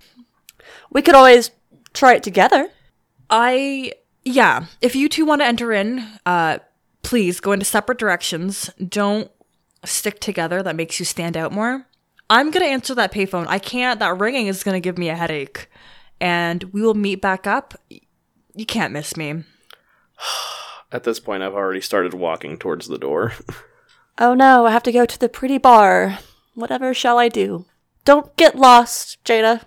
We 0.90 1.02
could 1.02 1.16
always 1.16 1.52
try 1.94 2.16
it 2.16 2.24
together. 2.24 2.70
I 3.30 3.94
yeah, 4.24 4.66
if 4.82 4.96
you 4.96 5.10
two 5.10 5.26
want 5.26 5.42
to 5.42 5.46
enter 5.46 5.72
in, 5.72 6.06
uh 6.26 6.60
please 7.04 7.40
go 7.40 7.52
into 7.52 7.66
separate 7.66 7.98
directions. 7.98 8.70
Don't 8.88 9.32
stick 9.86 10.20
together. 10.20 10.62
That 10.62 10.76
makes 10.76 11.00
you 11.00 11.06
stand 11.06 11.36
out 11.36 11.52
more. 11.52 11.88
I'm 12.30 12.52
going 12.52 12.66
to 12.66 12.72
answer 12.72 12.96
that 12.96 13.12
payphone. 13.12 13.46
I 13.48 13.60
can't. 13.60 14.00
That 14.00 14.18
ringing 14.18 14.48
is 14.48 14.64
going 14.64 14.76
to 14.76 14.80
give 14.80 14.98
me 14.98 15.10
a 15.10 15.16
headache. 15.16 15.68
And 16.22 16.64
we 16.66 16.82
will 16.82 16.94
meet 16.94 17.22
back 17.22 17.46
up. 17.46 17.74
You 17.90 18.66
can't 18.66 18.94
miss 18.94 19.18
me. 19.18 19.44
At 20.92 21.04
this 21.04 21.20
point, 21.20 21.44
I've 21.44 21.56
already 21.56 21.82
started 21.82 22.14
walking 22.14 22.58
towards 22.58 22.88
the 22.88 22.98
door. 22.98 23.34
Oh 24.18 24.34
no, 24.34 24.66
I 24.66 24.72
have 24.72 24.84
to 24.84 24.92
go 24.92 25.06
to 25.06 25.20
the 25.20 25.30
pretty 25.30 25.58
bar. 25.58 26.20
Whatever 26.54 26.94
shall 26.94 27.18
I 27.18 27.30
do? 27.30 27.66
Don't 28.04 28.36
get 28.36 28.56
lost, 28.56 29.24
Jada. 29.24 29.62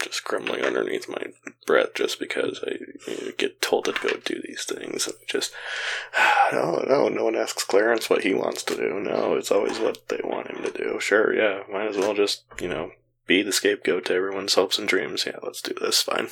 just 0.00 0.24
grumbling 0.24 0.62
underneath 0.62 1.08
my 1.08 1.26
breath 1.66 1.94
just 1.94 2.18
because 2.18 2.60
I 2.66 2.72
you 3.10 3.26
know, 3.26 3.32
get 3.36 3.60
told 3.60 3.84
to 3.84 3.92
go 3.92 4.16
do 4.24 4.40
these 4.42 4.64
things. 4.64 5.06
And 5.06 5.16
just 5.26 5.52
no, 6.52 6.84
no, 6.88 7.08
no 7.08 7.24
one 7.24 7.36
asks 7.36 7.64
Clarence 7.64 8.10
what 8.10 8.24
he 8.24 8.34
wants 8.34 8.62
to 8.64 8.76
do. 8.76 9.00
No, 9.00 9.34
it's 9.34 9.50
always 9.50 9.78
what 9.78 10.08
they 10.08 10.20
want 10.24 10.48
him 10.48 10.62
to 10.64 10.70
do. 10.70 10.98
Sure, 11.00 11.34
yeah, 11.34 11.62
might 11.70 11.88
as 11.88 11.96
well 11.96 12.14
just 12.14 12.44
you 12.60 12.68
know 12.68 12.90
be 13.26 13.42
the 13.42 13.52
scapegoat 13.52 14.06
to 14.06 14.14
everyone's 14.14 14.54
hopes 14.54 14.78
and 14.78 14.88
dreams. 14.88 15.24
Yeah, 15.26 15.36
let's 15.42 15.62
do 15.62 15.74
this. 15.80 16.02
Fine. 16.02 16.28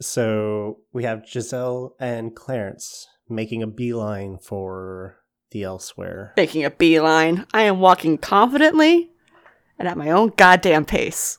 So 0.00 0.78
we 0.92 1.04
have 1.04 1.28
Giselle 1.28 1.94
and 2.00 2.34
Clarence 2.34 3.06
making 3.28 3.62
a 3.62 3.66
beeline 3.66 4.38
for 4.38 5.19
the 5.50 5.62
elsewhere. 5.64 6.32
Making 6.36 6.64
a 6.64 6.70
beeline. 6.70 7.46
I 7.52 7.62
am 7.62 7.80
walking 7.80 8.18
confidently 8.18 9.10
and 9.78 9.88
at 9.88 9.96
my 9.96 10.10
own 10.10 10.32
goddamn 10.36 10.84
pace. 10.84 11.38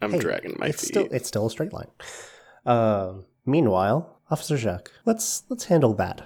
I'm 0.00 0.12
Hey, 0.12 0.18
dragging 0.18 0.56
my 0.58 0.66
it's 0.68 0.80
feet. 0.82 0.88
Still, 0.88 1.08
it's 1.10 1.28
still 1.28 1.46
a 1.46 1.50
straight 1.50 1.72
line. 1.72 1.90
Um, 2.66 3.24
meanwhile, 3.46 4.18
Officer 4.30 4.56
Jacques, 4.56 4.90
let's 5.04 5.44
let's 5.48 5.64
handle 5.64 5.94
that 5.94 6.22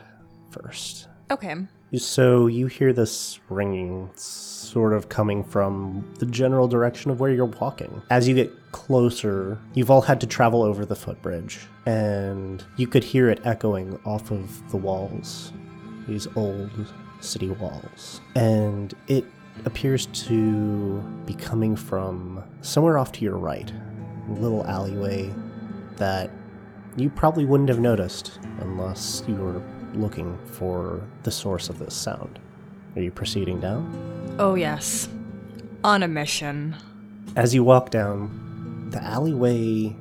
first. 0.50 1.08
Okay. 1.30 1.54
So 1.94 2.46
you 2.46 2.66
hear 2.66 2.92
this 2.92 3.38
ringing, 3.48 4.10
sort 4.16 4.92
of 4.92 5.08
coming 5.08 5.44
from 5.44 6.12
the 6.18 6.26
general 6.26 6.68
direction 6.68 7.10
of 7.10 7.20
where 7.20 7.30
you're 7.30 7.46
walking. 7.46 8.02
As 8.10 8.26
you 8.28 8.34
get 8.34 8.52
closer, 8.72 9.58
you've 9.74 9.90
all 9.90 10.02
had 10.02 10.20
to 10.20 10.26
travel 10.26 10.62
over 10.62 10.84
the 10.84 10.96
footbridge, 10.96 11.60
and 11.86 12.64
you 12.76 12.86
could 12.86 13.04
hear 13.04 13.30
it 13.30 13.40
echoing 13.44 13.98
off 14.04 14.30
of 14.30 14.68
the 14.70 14.76
walls, 14.76 15.52
these 16.06 16.26
old 16.36 16.70
city 17.20 17.50
walls. 17.50 18.20
And 18.34 18.94
it 19.08 19.24
appears 19.64 20.06
to 20.06 21.00
be 21.24 21.34
coming 21.34 21.76
from 21.76 22.44
somewhere 22.60 22.98
off 22.98 23.12
to 23.12 23.24
your 23.24 23.36
right, 23.36 23.72
a 24.28 24.32
little 24.32 24.64
alleyway 24.66 25.32
that 25.96 26.30
you 26.96 27.10
probably 27.10 27.44
wouldn't 27.44 27.68
have 27.68 27.80
noticed 27.80 28.38
unless 28.60 29.22
you 29.26 29.34
were 29.34 29.62
looking 29.94 30.38
for 30.46 31.02
the 31.22 31.30
source 31.30 31.68
of 31.68 31.78
this 31.78 31.94
sound. 31.94 32.38
Are 32.96 33.02
you 33.02 33.10
proceeding 33.10 33.60
down? 33.60 34.36
Oh, 34.38 34.54
yes. 34.54 35.08
On 35.84 36.02
a 36.02 36.08
mission. 36.08 36.76
As 37.34 37.54
you 37.54 37.64
walk 37.64 37.90
down 37.90 38.88
the 38.90 39.02
alleyway, 39.02 39.94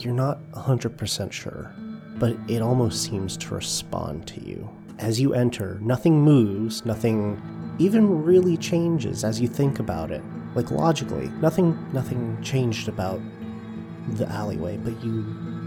you're 0.00 0.12
not 0.12 0.38
100% 0.52 1.32
sure, 1.32 1.72
but 2.18 2.36
it 2.48 2.60
almost 2.60 3.02
seems 3.02 3.36
to 3.38 3.54
respond 3.54 4.26
to 4.28 4.40
you. 4.44 4.68
As 4.98 5.20
you 5.20 5.34
enter, 5.34 5.78
nothing 5.82 6.22
moves, 6.22 6.84
nothing 6.86 7.40
even 7.78 8.24
really 8.24 8.56
changes 8.56 9.24
as 9.24 9.40
you 9.40 9.48
think 9.48 9.78
about 9.78 10.10
it. 10.10 10.22
Like 10.54 10.70
logically, 10.70 11.28
nothing 11.40 11.76
nothing 11.92 12.38
changed 12.42 12.88
about 12.88 13.20
the 14.08 14.26
alleyway, 14.28 14.78
but 14.78 15.02
you 15.04 15.10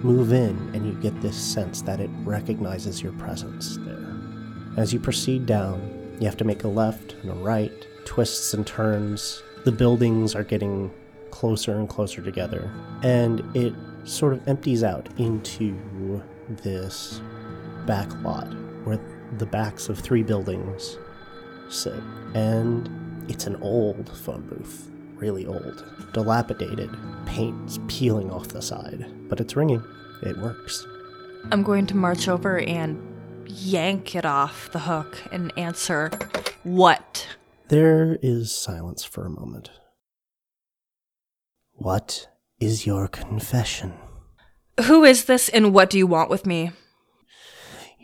move 0.02 0.34
in 0.34 0.58
and 0.74 0.86
you 0.86 0.94
get 1.02 1.22
this 1.22 1.38
sense 1.38 1.82
that 1.84 2.00
it 2.00 2.10
recognizes 2.24 3.04
your 3.04 3.12
presence 3.13 3.78
there. 3.82 4.15
As 4.78 4.94
you 4.94 5.00
proceed 5.00 5.46
down, 5.46 6.18
you 6.20 6.26
have 6.26 6.38
to 6.38 6.46
make 6.46 6.63
a 6.63 6.68
left 6.68 7.13
and 7.22 7.30
a 7.30 7.36
right, 7.36 7.88
twists 8.06 8.54
and 8.54 8.65
turns. 8.65 9.44
The 9.65 9.72
buildings 9.72 10.36
are 10.36 10.44
getting 10.44 10.92
closer 11.30 11.78
and 11.78 11.88
closer 11.88 12.24
together, 12.24 12.72
and 13.04 13.44
it 13.56 13.74
sort 14.06 14.34
of 14.34 14.48
empties 14.48 14.84
out 14.84 15.08
into 15.20 16.24
this 16.48 17.22
back 17.86 18.12
lot 18.24 18.48
where 18.84 19.00
the 19.38 19.46
backs 19.46 19.89
of 19.89 20.00
three 20.00 20.24
buildings 20.24 20.98
sit. 21.70 22.02
And 22.34 22.89
it's 23.30 23.48
an 23.48 23.56
old 23.62 24.10
phone 24.18 24.42
booth, 24.48 24.89
really 25.15 25.46
old, 25.46 25.86
dilapidated, 26.13 26.89
paint's 27.26 27.80
peeling 27.88 28.32
off 28.32 28.48
the 28.50 28.62
side, 28.62 29.06
but 29.30 29.39
it's 29.39 29.56
ringing. 29.56 29.84
It 30.24 30.38
works. 30.38 30.86
I'm 31.52 31.63
going 31.63 31.86
to 31.88 31.96
march 31.96 32.28
over 32.28 32.60
and 32.60 33.46
yank 33.48 34.15
it 34.15 34.26
off 34.26 34.72
the 34.72 34.80
hook 34.80 35.22
and 35.32 35.54
answer, 35.58 36.12
What? 36.63 37.28
There 37.70 38.18
is 38.22 38.56
silence 38.56 39.04
for 39.04 39.26
a 39.26 39.30
moment. 39.30 39.70
What 41.74 42.28
is 42.60 42.86
your 42.86 43.08
confession? 43.08 43.94
Who 44.86 45.04
is 45.04 45.26
this 45.26 45.50
and 45.50 45.74
what 45.74 45.89
do 45.89 45.98
you 45.98 46.08
want 46.08 46.30
with 46.30 46.46
me? 46.46 46.72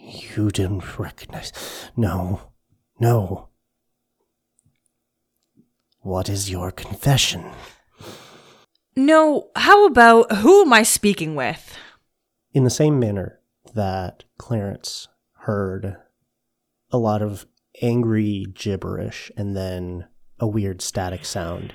You 0.06 0.50
didn't 0.50 1.00
recognize. 1.00 1.52
No. 1.98 2.52
No. 3.00 3.50
What 6.02 6.30
is 6.30 6.52
your 6.52 6.72
confession? 6.72 7.44
No, 8.96 9.50
how 9.56 9.86
about 9.88 10.32
who 10.38 10.62
am 10.62 10.72
I 10.72 10.84
speaking 10.84 11.36
with? 11.36 11.78
In 12.54 12.64
the 12.64 12.70
same 12.70 13.00
manner 13.00 13.40
that 13.74 14.24
Clarence 14.38 15.08
heard 15.40 15.98
a 16.92 16.98
lot 16.98 17.22
of 17.22 17.46
angry 17.82 18.46
gibberish 18.54 19.32
and 19.36 19.58
then 19.58 20.08
a 20.40 20.48
weird 20.48 20.82
static 20.82 21.26
sound, 21.26 21.74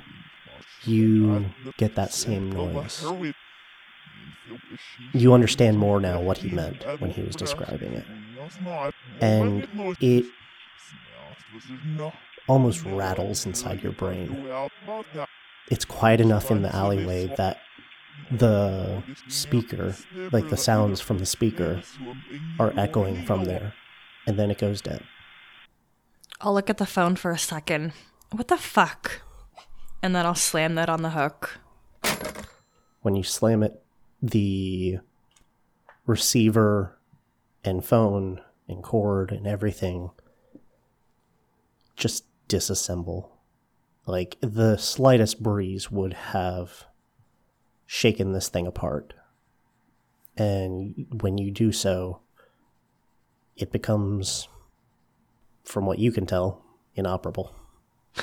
you 0.85 1.47
get 1.77 1.97
that 1.97 2.13
same 2.13 2.51
noise. 2.51 3.05
You 5.13 5.33
understand 5.33 5.79
more 5.79 6.01
now 6.01 6.21
what 6.21 6.39
he 6.39 6.51
meant 6.51 6.85
when 7.01 7.11
he 7.11 7.23
was 7.23 7.37
describing 7.37 7.93
it. 7.93 8.05
And 9.21 9.67
it 10.01 10.25
almost 12.49 12.85
rattles 12.85 13.47
inside 13.47 13.83
your 13.83 13.93
brain. 13.93 14.49
It's 15.71 15.85
quiet 15.85 16.21
enough 16.21 16.51
in 16.51 16.63
the 16.63 16.75
alleyway 16.75 17.33
that 17.37 17.59
the 18.31 19.03
speaker, 19.29 19.95
like 20.33 20.49
the 20.49 20.57
sounds 20.57 21.01
from 21.01 21.19
the 21.19 21.27
speaker, 21.27 21.83
are 22.59 22.73
echoing 22.77 23.25
from 23.25 23.45
there. 23.45 23.75
And 24.27 24.39
then 24.39 24.51
it 24.51 24.59
goes 24.59 24.81
dead. 24.81 25.03
I'll 26.41 26.55
look 26.55 26.71
at 26.71 26.79
the 26.79 26.87
phone 26.87 27.17
for 27.17 27.31
a 27.31 27.39
second. 27.39 27.93
What 28.31 28.49
the 28.49 28.57
fuck? 28.57 29.23
And 30.03 30.15
then 30.15 30.25
I'll 30.25 30.35
slam 30.35 30.75
that 30.77 30.89
on 30.89 31.03
the 31.03 31.11
hook. 31.11 31.59
When 33.03 33.17
you 33.17 33.23
slam 33.23 33.63
it, 33.63 33.83
the 34.23 34.99
receiver 36.07 36.99
and 37.65 37.85
phone 37.85 38.41
and 38.69 38.83
cord 38.83 39.33
and 39.33 39.47
everything 39.47 40.11
just 41.97 42.25
disassemble. 42.49 43.29
Like 44.07 44.37
the 44.41 44.77
slightest 44.77 45.43
breeze 45.43 45.91
would 45.91 46.15
have 46.15 46.85
shaken 47.87 48.33
this 48.33 48.49
thing 48.49 48.67
apart. 48.67 49.15
And 50.37 51.07
when 51.21 51.39
you 51.39 51.51
do 51.51 51.71
so, 51.71 52.21
it 53.57 53.71
becomes, 53.71 54.49
from 55.65 55.87
what 55.87 55.99
you 55.99 56.11
can 56.13 56.25
tell, 56.25 56.65
inoperable. 56.95 57.55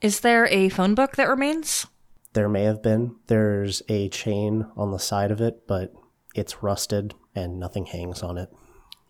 Is 0.00 0.20
there 0.20 0.46
a 0.48 0.68
phone 0.68 0.94
book 0.94 1.16
that 1.16 1.28
remains? 1.28 1.86
There 2.34 2.48
may 2.48 2.64
have 2.64 2.82
been. 2.82 3.16
There's 3.28 3.82
a 3.88 4.08
chain 4.10 4.66
on 4.76 4.90
the 4.90 4.98
side 4.98 5.30
of 5.30 5.40
it, 5.40 5.66
but 5.66 5.92
it's 6.34 6.62
rusted 6.62 7.14
and 7.34 7.58
nothing 7.58 7.86
hangs 7.86 8.22
on 8.22 8.38
it. 8.38 8.50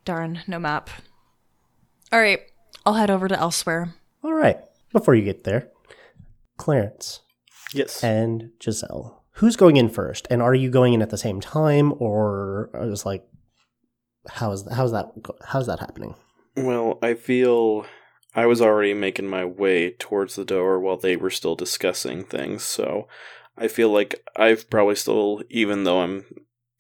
Darn, 0.05 0.41
no 0.47 0.59
map. 0.59 0.91
All 2.13 2.21
right, 2.21 2.41
I'll 2.87 2.95
head 2.95 3.11
over 3.11 3.27
to 3.29 3.39
elsewhere. 3.39 3.95
All 4.23 4.35
right. 4.35 4.59
Before 4.93 5.15
you 5.15 5.25
get 5.25 5.45
there, 5.45 5.71
Clarence 6.57 7.21
Yes. 7.73 8.05
and 8.05 8.51
Giselle, 8.63 9.25
who's 9.33 9.57
going 9.57 9.77
in 9.77 9.89
first? 9.89 10.27
And 10.31 10.41
are 10.41 10.55
you 10.55 10.71
going 10.71 10.93
in 10.93 11.03
at 11.03 11.11
the 11.11 11.19
same 11.19 11.41
time, 11.41 11.93
or 11.99 12.71
is 12.75 13.05
like, 13.05 13.25
how's 14.29 14.71
how's 14.73 14.93
that 14.93 15.07
how's 15.47 15.67
that 15.67 15.81
happening? 15.81 16.15
Well, 16.57 16.99
I 17.03 17.15
feel 17.15 17.87
I 18.35 18.47
was 18.47 18.61
already 18.61 18.95
making 18.95 19.29
my 19.29 19.45
way 19.45 19.91
towards 19.93 20.35
the 20.35 20.45
door 20.45 20.81
while 20.81 20.97
they 20.97 21.17
were 21.17 21.31
still 21.31 21.55
discussing 21.55 22.25
things, 22.25 22.63
so 22.63 23.07
I 23.57 23.69
feel 23.69 23.91
like 23.91 24.23
I've 24.37 24.69
probably 24.69 24.97
still, 24.97 25.43
even 25.51 25.85
though 25.85 26.01
I'm 26.01 26.25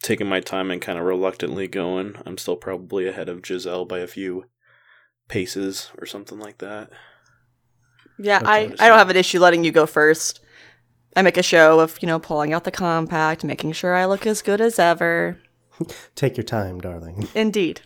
taking 0.02 0.28
my 0.28 0.40
time 0.40 0.70
and 0.70 0.82
kind 0.82 0.98
of 0.98 1.04
reluctantly 1.04 1.68
going, 1.68 2.16
I'm 2.26 2.38
still 2.38 2.56
probably 2.56 3.06
ahead 3.06 3.28
of 3.28 3.44
Giselle 3.44 3.84
by 3.84 4.00
a 4.00 4.06
few 4.06 4.46
paces 5.28 5.90
or 5.98 6.06
something 6.06 6.38
like 6.38 6.58
that. 6.58 6.90
Yeah, 8.18 8.38
Okay, 8.38 8.46
I, 8.46 8.58
I 8.58 8.74
I 8.80 8.88
don't 8.88 8.98
have 8.98 9.10
an 9.10 9.16
issue 9.16 9.40
letting 9.40 9.64
you 9.64 9.72
go 9.72 9.86
first. 9.86 10.40
I 11.16 11.22
make 11.22 11.36
a 11.36 11.42
show 11.42 11.80
of, 11.80 11.96
you 12.02 12.08
know, 12.08 12.18
pulling 12.18 12.52
out 12.52 12.64
the 12.64 12.70
compact, 12.70 13.44
making 13.44 13.72
sure 13.72 13.94
I 13.94 14.04
look 14.04 14.26
as 14.26 14.42
good 14.42 14.60
as 14.60 14.78
ever. 14.78 15.40
Take 16.16 16.36
your 16.36 16.44
time, 16.44 16.80
darling. 16.80 17.28
Indeed. 17.34 17.82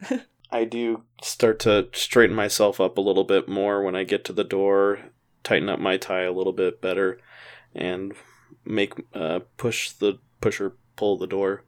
I 0.50 0.64
do 0.64 1.02
start 1.22 1.58
to 1.60 1.88
straighten 1.92 2.34
myself 2.34 2.80
up 2.80 2.96
a 2.96 3.02
little 3.02 3.24
bit 3.24 3.48
more 3.48 3.82
when 3.82 3.94
I 3.94 4.04
get 4.04 4.24
to 4.24 4.32
the 4.32 4.44
door, 4.44 5.00
tighten 5.44 5.68
up 5.68 5.78
my 5.78 5.96
tie 5.96 6.22
a 6.22 6.32
little 6.32 6.52
bit 6.52 6.80
better, 6.80 7.18
and 7.74 8.14
make 8.64 8.94
uh, 9.14 9.40
push 9.56 9.90
the 9.90 10.18
pusher 10.40 10.74
pull 10.96 11.16
the 11.16 11.26
door 11.26 11.64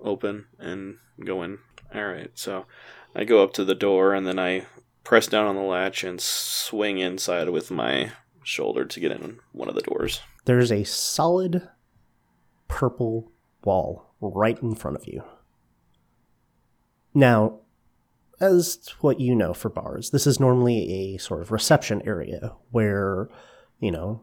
open 0.00 0.46
and 0.58 0.98
go 1.24 1.42
in. 1.42 1.58
All 1.94 2.06
right, 2.06 2.30
so 2.34 2.66
I 3.14 3.24
go 3.24 3.42
up 3.42 3.52
to 3.54 3.64
the 3.64 3.74
door 3.74 4.14
and 4.14 4.26
then 4.26 4.38
I 4.38 4.66
press 5.02 5.26
down 5.26 5.46
on 5.46 5.56
the 5.56 5.62
latch 5.62 6.04
and 6.04 6.20
swing 6.20 6.98
inside 6.98 7.50
with 7.50 7.70
my 7.70 8.12
shoulder 8.42 8.84
to 8.84 9.00
get 9.00 9.12
in 9.12 9.38
one 9.52 9.68
of 9.68 9.74
the 9.74 9.82
doors. 9.82 10.20
There's 10.44 10.72
a 10.72 10.84
solid 10.84 11.68
purple 12.68 13.30
wall 13.64 14.14
right 14.20 14.60
in 14.62 14.74
front 14.74 14.96
of 14.96 15.06
you. 15.06 15.22
Now, 17.14 17.60
as 18.40 18.88
what 19.00 19.20
you 19.20 19.34
know 19.34 19.54
for 19.54 19.68
bars, 19.68 20.10
this 20.10 20.26
is 20.26 20.40
normally 20.40 21.14
a 21.14 21.18
sort 21.18 21.40
of 21.40 21.50
reception 21.50 22.02
area 22.06 22.52
where, 22.70 23.28
you 23.80 23.90
know, 23.90 24.22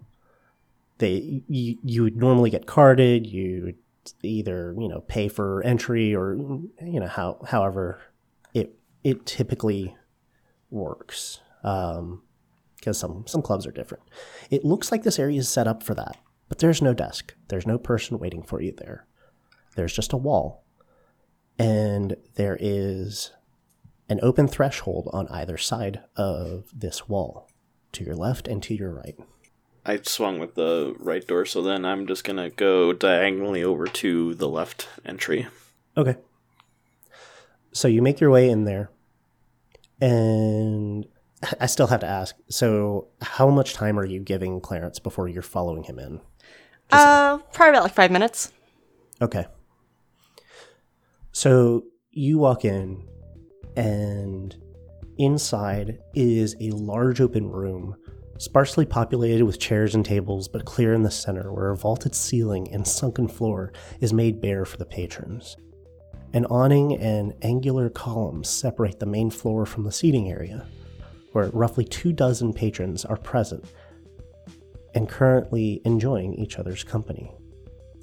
they 0.97 1.43
you, 1.47 1.77
you 1.83 2.03
would 2.03 2.17
normally 2.17 2.49
get 2.49 2.65
carded, 2.65 3.25
you 3.25 3.73
either, 4.21 4.75
you 4.77 4.87
know, 4.87 5.01
pay 5.01 5.27
for 5.27 5.63
entry 5.63 6.15
or 6.15 6.35
you 6.35 6.99
know, 6.99 7.07
how 7.07 7.39
however 7.47 7.99
it 8.53 8.75
it 9.03 9.25
typically 9.25 9.95
works. 10.69 11.39
Um 11.63 12.23
because 12.75 12.97
some 12.97 13.25
some 13.27 13.41
clubs 13.41 13.65
are 13.65 13.71
different. 13.71 14.03
It 14.49 14.65
looks 14.65 14.91
like 14.91 15.03
this 15.03 15.19
area 15.19 15.39
is 15.39 15.47
set 15.47 15.67
up 15.67 15.83
for 15.83 15.93
that, 15.95 16.17
but 16.49 16.59
there's 16.59 16.81
no 16.81 16.93
desk. 16.93 17.35
There's 17.47 17.67
no 17.67 17.77
person 17.77 18.19
waiting 18.19 18.43
for 18.43 18.61
you 18.61 18.73
there. 18.75 19.05
There's 19.75 19.93
just 19.93 20.13
a 20.13 20.17
wall. 20.17 20.63
And 21.59 22.17
there 22.35 22.57
is 22.59 23.31
an 24.11 24.19
open 24.21 24.45
threshold 24.45 25.09
on 25.13 25.27
either 25.29 25.57
side 25.57 26.01
of 26.17 26.65
this 26.73 27.07
wall, 27.07 27.49
to 27.93 28.03
your 28.03 28.15
left 28.15 28.45
and 28.45 28.61
to 28.63 28.75
your 28.75 28.91
right. 28.91 29.15
I 29.85 29.99
swung 30.03 30.37
with 30.37 30.55
the 30.55 30.93
right 30.99 31.25
door, 31.25 31.45
so 31.45 31.61
then 31.61 31.85
I'm 31.85 32.05
just 32.05 32.25
gonna 32.25 32.49
go 32.49 32.91
diagonally 32.91 33.63
over 33.63 33.87
to 33.87 34.35
the 34.35 34.49
left 34.49 34.89
entry. 35.05 35.47
Okay. 35.95 36.17
So 37.71 37.87
you 37.87 38.01
make 38.01 38.19
your 38.19 38.29
way 38.29 38.49
in 38.49 38.65
there, 38.65 38.91
and 40.01 41.05
I 41.59 41.65
still 41.67 41.87
have 41.87 42.01
to 42.01 42.07
ask. 42.07 42.35
So, 42.49 43.07
how 43.21 43.49
much 43.49 43.73
time 43.73 43.97
are 43.97 44.05
you 44.05 44.19
giving 44.19 44.59
Clarence 44.59 44.99
before 44.99 45.29
you're 45.29 45.41
following 45.41 45.83
him 45.83 45.97
in? 45.97 46.19
Uh, 46.91 47.37
probably 47.53 47.69
about 47.69 47.83
like 47.83 47.95
five 47.95 48.11
minutes. 48.11 48.51
Okay. 49.21 49.47
So 51.31 51.85
you 52.11 52.37
walk 52.39 52.65
in, 52.65 53.07
and 53.75 54.55
inside 55.17 55.99
is 56.13 56.55
a 56.59 56.71
large 56.71 57.21
open 57.21 57.49
room 57.49 57.95
sparsely 58.37 58.85
populated 58.85 59.45
with 59.45 59.59
chairs 59.59 59.93
and 59.93 60.03
tables, 60.03 60.47
but 60.47 60.65
clear 60.65 60.93
in 60.93 61.03
the 61.03 61.11
center 61.11 61.53
where 61.53 61.69
a 61.69 61.77
vaulted 61.77 62.15
ceiling 62.15 62.67
and 62.73 62.87
sunken 62.87 63.27
floor 63.27 63.71
is 63.99 64.13
made 64.13 64.41
bare 64.41 64.65
for 64.65 64.77
the 64.77 64.85
patrons. 64.85 65.57
An 66.33 66.45
awning 66.45 66.95
and 66.97 67.35
angular 67.43 67.89
columns 67.89 68.49
separate 68.49 68.99
the 68.99 69.05
main 69.05 69.29
floor 69.29 69.65
from 69.65 69.83
the 69.83 69.91
seating 69.91 70.31
area, 70.31 70.65
where 71.33 71.49
roughly 71.49 71.85
two 71.85 72.13
dozen 72.13 72.51
patrons 72.51 73.05
are 73.05 73.17
present 73.17 73.63
and 74.95 75.07
currently 75.07 75.81
enjoying 75.85 76.33
each 76.33 76.57
other's 76.57 76.83
company. 76.83 77.31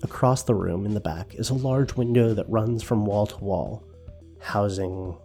Across 0.02 0.44
the 0.44 0.54
room 0.54 0.86
in 0.86 0.94
the 0.94 1.00
back 1.00 1.34
is 1.34 1.50
a 1.50 1.54
large 1.54 1.96
window 1.96 2.32
that 2.34 2.48
runs 2.48 2.84
from 2.84 3.06
wall 3.06 3.26
to 3.26 3.36
wall, 3.38 3.84
housing 4.40 5.18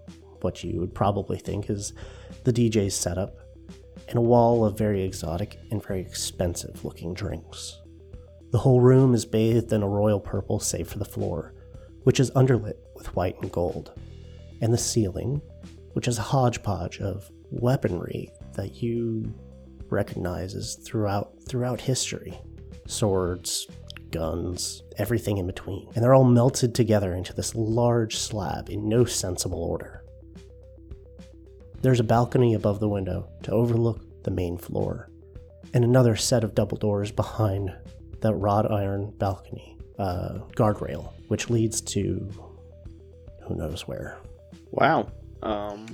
what 0.43 0.63
you 0.63 0.79
would 0.79 0.93
probably 0.93 1.38
think 1.38 1.69
is 1.69 1.93
the 2.43 2.53
DJ's 2.53 2.95
setup 2.95 3.38
and 4.08 4.17
a 4.17 4.21
wall 4.21 4.65
of 4.65 4.77
very 4.77 5.03
exotic 5.03 5.60
and 5.71 5.84
very 5.84 6.01
expensive 6.01 6.84
looking 6.84 7.13
drinks. 7.13 7.79
The 8.51 8.60
whole 8.60 8.82
room 8.82 9.13
is 9.13 9.25
bathed 9.25 9.71
in 9.73 9.82
a 9.82 9.88
royal 9.88 10.19
purple 10.19 10.60
save 10.60 10.88
for 10.88 10.99
the 10.99 11.06
floor, 11.06 11.53
which 12.03 12.19
is 12.19 12.32
underlit 12.32 12.75
with 12.95 13.15
white 13.15 13.41
and 13.41 13.51
gold, 13.51 13.93
and 14.62 14.73
the 14.73 14.77
ceiling, 14.77 15.41
which 15.93 16.08
is 16.08 16.17
a 16.17 16.23
hodgepodge 16.23 16.99
of 16.99 17.32
weaponry 17.49 18.29
that 18.56 18.82
you 18.82 19.34
recognize 19.89 20.56
as 20.56 20.75
throughout 20.75 21.34
throughout 21.47 21.82
history. 21.82 22.39
Swords, 22.86 23.67
guns, 24.12 24.84
everything 24.97 25.38
in 25.38 25.47
between. 25.47 25.89
And 25.95 26.03
they're 26.03 26.13
all 26.13 26.23
melted 26.23 26.75
together 26.75 27.13
into 27.13 27.34
this 27.34 27.56
large 27.56 28.17
slab 28.17 28.69
in 28.69 28.88
no 28.88 29.06
sensible 29.06 29.63
order. 29.63 30.03
There's 31.84 32.00
a 32.00 32.04
balcony 32.04 32.54
above 32.54 32.80
the 32.80 32.88
window 32.88 33.28
to 33.43 33.52
overlook 33.52 34.24
the 34.24 34.32
main 34.32 34.58
floor, 34.58 35.10
and 35.74 35.84
another 35.84 36.15
set 36.15 36.46
of 36.46 36.56
double 36.56 36.78
doors 36.78 37.12
behind 37.12 37.76
that 38.22 38.34
wrought 38.36 38.72
iron 38.72 39.12
balcony 39.17 39.78
uh, 40.00 40.39
guardrail, 40.56 41.12
which 41.28 41.50
leads 41.50 41.82
to 41.82 42.30
who 43.46 43.56
knows 43.56 43.86
where. 43.86 44.17
Wow. 44.72 45.12
Um. 45.41 45.88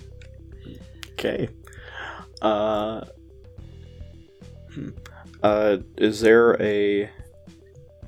Okay. 1.14 1.50
Uh. 2.40 3.06
hmm. 4.72 4.90
Uh. 5.42 5.78
Is 5.98 6.22
there 6.22 6.62
a 6.62 7.10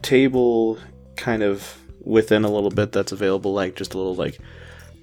table 0.04 0.78
kind 1.15 1.41
of 1.41 1.80
within 2.04 2.44
a 2.44 2.52
little 2.52 2.70
bit 2.70 2.91
that's 2.91 3.12
available, 3.12 3.54
like 3.54 3.76
just 3.76 3.96
a 3.96 3.98
little 3.98 4.15
like 4.15 4.38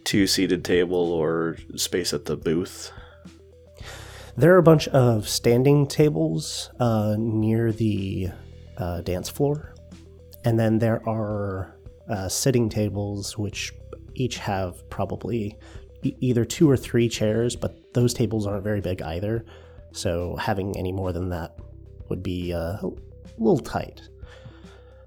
two 0.08 0.26
seated 0.26 0.64
table 0.64 1.12
or 1.12 1.58
space 1.76 2.14
at 2.14 2.24
the 2.24 2.34
booth? 2.34 2.90
There 4.38 4.54
are 4.54 4.58
a 4.58 4.62
bunch 4.62 4.88
of 4.88 5.28
standing 5.28 5.86
tables 5.86 6.70
uh, 6.80 7.16
near 7.18 7.72
the 7.72 8.30
uh, 8.78 9.02
dance 9.02 9.28
floor, 9.28 9.74
and 10.46 10.58
then 10.58 10.78
there 10.78 11.06
are 11.06 11.76
uh, 12.08 12.26
sitting 12.30 12.70
tables 12.70 13.36
which 13.36 13.74
each 14.14 14.38
have 14.38 14.88
probably 14.88 15.58
e- 16.02 16.16
either 16.20 16.46
two 16.46 16.70
or 16.70 16.76
three 16.78 17.10
chairs, 17.10 17.54
but 17.54 17.92
those 17.92 18.14
tables 18.14 18.46
aren't 18.46 18.64
very 18.64 18.80
big 18.80 19.02
either. 19.02 19.44
So 19.92 20.36
having 20.36 20.74
any 20.78 20.90
more 20.90 21.12
than 21.12 21.28
that 21.28 21.58
would 22.08 22.22
be 22.22 22.54
uh, 22.54 22.78
a 22.80 22.90
little 23.36 23.58
tight. 23.58 24.00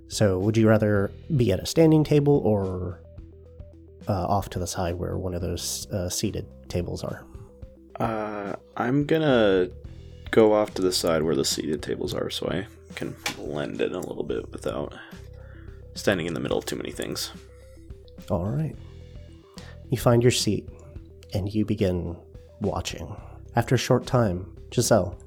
So 0.09 0.37
would 0.37 0.57
you 0.57 0.69
rather 0.69 1.11
be 1.35 1.51
at 1.51 1.59
a 1.59 1.65
standing 1.65 2.03
table 2.03 2.37
or 2.45 3.00
uh, 4.07 4.25
off 4.25 4.49
to 4.49 4.59
the 4.59 4.67
side 4.67 4.95
where 4.95 5.17
one 5.17 5.33
of 5.33 5.41
those 5.41 5.87
uh, 5.91 6.09
seated 6.09 6.45
tables 6.67 7.03
are? 7.03 7.25
Uh, 7.99 8.55
I'm 8.77 9.05
gonna 9.05 9.69
go 10.31 10.53
off 10.53 10.73
to 10.75 10.81
the 10.81 10.91
side 10.91 11.23
where 11.23 11.35
the 11.35 11.45
seated 11.45 11.81
tables 11.81 12.13
are, 12.13 12.29
so 12.29 12.47
I 12.49 12.67
can 12.95 13.15
blend 13.35 13.81
in 13.81 13.93
a 13.93 13.99
little 13.99 14.23
bit 14.23 14.51
without 14.51 14.93
standing 15.93 16.25
in 16.25 16.33
the 16.33 16.39
middle 16.39 16.57
of 16.57 16.65
too 16.65 16.75
many 16.75 16.91
things. 16.91 17.31
All 18.29 18.45
right. 18.45 18.75
You 19.89 19.97
find 19.97 20.23
your 20.23 20.31
seat 20.31 20.69
and 21.33 21.53
you 21.53 21.65
begin 21.65 22.15
watching. 22.61 23.15
After 23.55 23.75
a 23.75 23.77
short 23.77 24.05
time, 24.05 24.57
Giselle, 24.73 25.17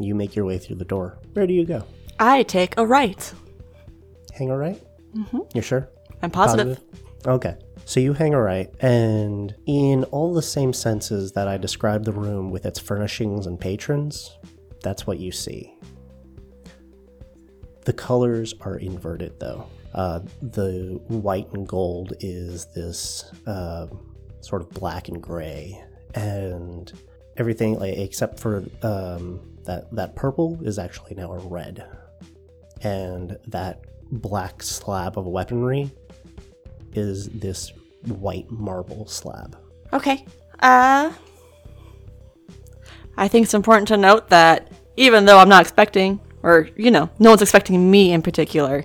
you 0.00 0.14
make 0.14 0.34
your 0.34 0.44
way 0.44 0.58
through 0.58 0.76
the 0.76 0.84
door. 0.84 1.18
Where 1.34 1.46
do 1.46 1.54
you 1.54 1.64
go? 1.64 1.84
I 2.18 2.42
take 2.42 2.76
a 2.76 2.86
right. 2.86 3.32
Hang 4.32 4.50
a 4.50 4.56
right? 4.56 4.82
Mm-hmm. 5.16 5.38
You're 5.54 5.62
sure? 5.62 5.88
I'm 6.22 6.30
positive. 6.30 6.80
Okay. 7.26 7.56
So 7.86 8.00
you 8.00 8.14
hang 8.14 8.32
a 8.32 8.40
right, 8.40 8.70
and 8.80 9.54
in 9.66 10.04
all 10.04 10.32
the 10.32 10.42
same 10.42 10.72
senses 10.72 11.32
that 11.32 11.48
I 11.48 11.58
described 11.58 12.06
the 12.06 12.12
room 12.12 12.50
with 12.50 12.64
its 12.64 12.78
furnishings 12.78 13.46
and 13.46 13.60
patrons, 13.60 14.38
that's 14.82 15.06
what 15.06 15.18
you 15.18 15.30
see. 15.30 15.74
The 17.84 17.92
colors 17.92 18.54
are 18.62 18.78
inverted, 18.78 19.38
though. 19.38 19.66
Uh, 19.94 20.20
the 20.40 20.98
white 21.08 21.52
and 21.52 21.68
gold 21.68 22.14
is 22.20 22.66
this 22.74 23.30
uh, 23.46 23.86
sort 24.40 24.62
of 24.62 24.70
black 24.70 25.08
and 25.08 25.22
gray, 25.22 25.80
and 26.14 26.90
everything 27.36 27.78
like, 27.78 27.98
except 27.98 28.40
for 28.40 28.64
um, 28.82 29.40
that 29.64 29.94
that 29.94 30.16
purple 30.16 30.58
is 30.64 30.78
actually 30.78 31.14
now 31.14 31.32
a 31.32 31.38
red, 31.38 31.86
and 32.80 33.36
that 33.46 33.84
black 34.10 34.62
slab 34.62 35.18
of 35.18 35.26
weaponry 35.26 35.92
is 36.94 37.28
this 37.28 37.72
white 38.06 38.50
marble 38.50 39.06
slab. 39.06 39.56
Okay. 39.92 40.24
Uh 40.60 41.12
I 43.16 43.28
think 43.28 43.44
it's 43.44 43.54
important 43.54 43.88
to 43.88 43.96
note 43.96 44.28
that 44.30 44.72
even 44.96 45.24
though 45.24 45.38
I'm 45.38 45.48
not 45.48 45.62
expecting 45.62 46.20
or 46.42 46.68
you 46.76 46.90
know, 46.90 47.10
no 47.18 47.30
one's 47.30 47.42
expecting 47.42 47.90
me 47.90 48.12
in 48.12 48.22
particular, 48.22 48.84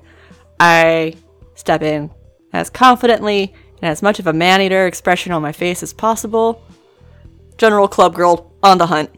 I 0.59 1.15
step 1.55 1.81
in 1.81 2.11
as 2.53 2.69
confidently 2.69 3.53
and 3.81 3.89
as 3.89 4.01
much 4.01 4.19
of 4.19 4.27
a 4.27 4.33
man-eater 4.33 4.87
expression 4.87 5.31
on 5.31 5.41
my 5.41 5.51
face 5.51 5.83
as 5.83 5.93
possible. 5.93 6.61
General 7.57 7.87
club 7.87 8.15
girl 8.15 8.53
on 8.63 8.77
the 8.77 8.87
hunt. 8.87 9.09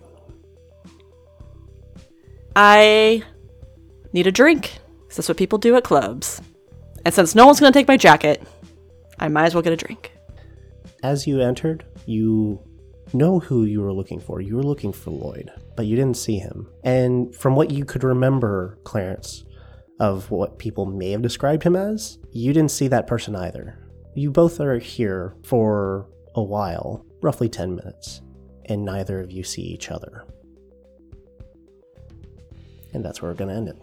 I 2.56 3.24
need 4.14 4.28
a 4.28 4.32
drink. 4.32 4.80
that's 5.10 5.28
what 5.30 5.38
people 5.38 5.58
do 5.58 5.76
at 5.76 5.84
clubs. 5.84 6.42
And 7.06 7.14
since 7.14 7.36
no 7.36 7.46
one's 7.46 7.60
gonna 7.60 7.72
take 7.72 7.88
my 7.88 7.98
jacket, 7.98 8.44
I 9.22 9.28
might 9.28 9.46
as 9.46 9.54
well 9.54 9.62
get 9.62 9.72
a 9.72 9.78
drink. 9.78 10.12
As 11.04 11.28
you 11.28 11.40
entered, 11.42 11.86
you 12.06 12.60
know 13.14 13.40
who 13.40 13.66
you 13.66 13.82
were 13.82 13.94
looking 13.94 14.20
for. 14.20 14.42
You 14.42 14.56
were 14.56 14.64
looking 14.64 14.92
for 14.92 15.12
Lloyd, 15.12 15.52
but 15.76 15.86
you 15.86 15.96
didn't 15.96 16.18
see 16.18 16.40
him. 16.40 16.68
And 16.84 17.34
from 17.36 17.56
what 17.56 17.72
you 17.72 17.86
could 17.86 18.04
remember, 18.04 18.80
Clarence, 18.84 19.46
of 20.00 20.32
what 20.32 20.58
people 20.58 20.86
may 20.88 21.12
have 21.12 21.22
described 21.22 21.62
him 21.62 21.76
as, 21.76 22.18
you 22.32 22.52
didn't 22.52 22.72
see 22.72 22.88
that 22.88 23.06
person 23.06 23.36
either. 23.36 23.78
You 24.16 24.32
both 24.32 24.60
are 24.60 24.80
here 24.80 25.36
for 25.44 26.10
a 26.34 26.42
while, 26.42 27.06
roughly 27.22 27.48
10 27.48 27.76
minutes, 27.76 28.22
and 28.66 28.84
neither 28.84 29.20
of 29.20 29.32
you 29.32 29.44
see 29.44 29.62
each 29.62 29.92
other. 29.92 30.26
And 32.94 33.06
that's 33.06 33.22
where 33.22 33.32
we're 33.32 33.38
going 33.38 33.52
to 33.52 33.56
end 33.56 33.70
it. 33.70 33.78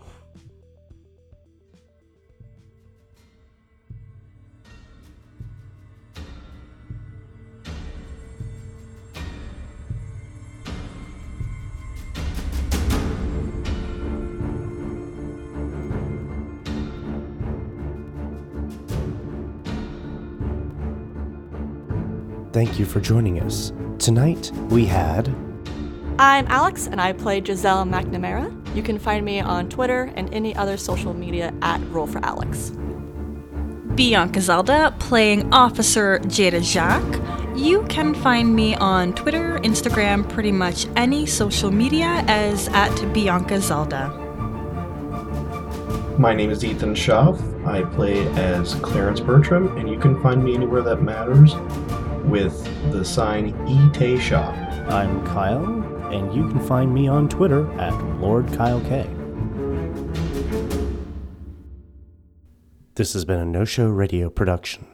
Thank 22.59 22.81
you 22.81 22.87
for 22.87 22.99
joining 22.99 23.38
us. 23.38 23.73
Tonight 24.01 24.51
we 24.68 24.85
had 24.85 25.33
I'm 26.18 26.44
Alex, 26.49 26.88
and 26.88 27.01
I 27.01 27.12
play 27.12 27.40
Giselle 27.40 27.85
McNamara. 27.85 28.51
You 28.75 28.83
can 28.83 28.99
find 28.99 29.25
me 29.25 29.38
on 29.38 29.68
Twitter 29.68 30.12
and 30.16 30.35
any 30.35 30.57
other 30.57 30.77
social 30.77 31.14
media 31.14 31.55
at 31.62 31.81
Roll 31.90 32.09
for 32.09 32.18
Alex. 32.25 32.73
Bianca 33.94 34.40
Zelda 34.40 34.92
playing 34.99 35.55
Officer 35.55 36.18
Jada 36.25 36.61
Jacques. 36.61 37.21
You 37.57 37.85
can 37.85 38.12
find 38.12 38.57
me 38.57 38.75
on 38.75 39.12
Twitter, 39.12 39.61
Instagram, 39.61 40.29
pretty 40.29 40.51
much 40.51 40.88
any 40.97 41.27
social 41.27 41.71
media 41.71 42.25
as 42.27 42.66
at 42.73 42.92
Bianca 43.14 43.61
Zelda. 43.61 44.09
My 46.18 46.35
name 46.35 46.51
is 46.51 46.64
Ethan 46.64 46.97
Schaff. 46.97 47.40
I 47.64 47.85
play 47.85 48.27
as 48.31 48.75
Clarence 48.75 49.21
Bertram, 49.21 49.77
and 49.77 49.88
you 49.88 49.97
can 49.97 50.21
find 50.21 50.42
me 50.42 50.57
anywhere 50.57 50.83
that 50.83 51.03
matters 51.03 51.55
with 52.29 52.93
the 52.93 53.05
sign 53.05 53.55
E. 53.67 54.19
Shop. 54.21 54.55
I'm 54.91 55.25
Kyle, 55.27 55.64
and 56.12 56.35
you 56.35 56.49
can 56.49 56.61
find 56.61 56.93
me 56.93 57.09
on 57.09 57.29
Twitter 57.29 57.71
at 57.81 57.93
Lord 58.21 58.47
Kyle 58.53 58.81
K. 58.83 59.09
This 62.95 63.12
has 63.14 63.25
been 63.25 63.38
a 63.38 63.45
No 63.45 63.64
Show 63.64 63.87
Radio 63.87 64.29
production. 64.29 64.87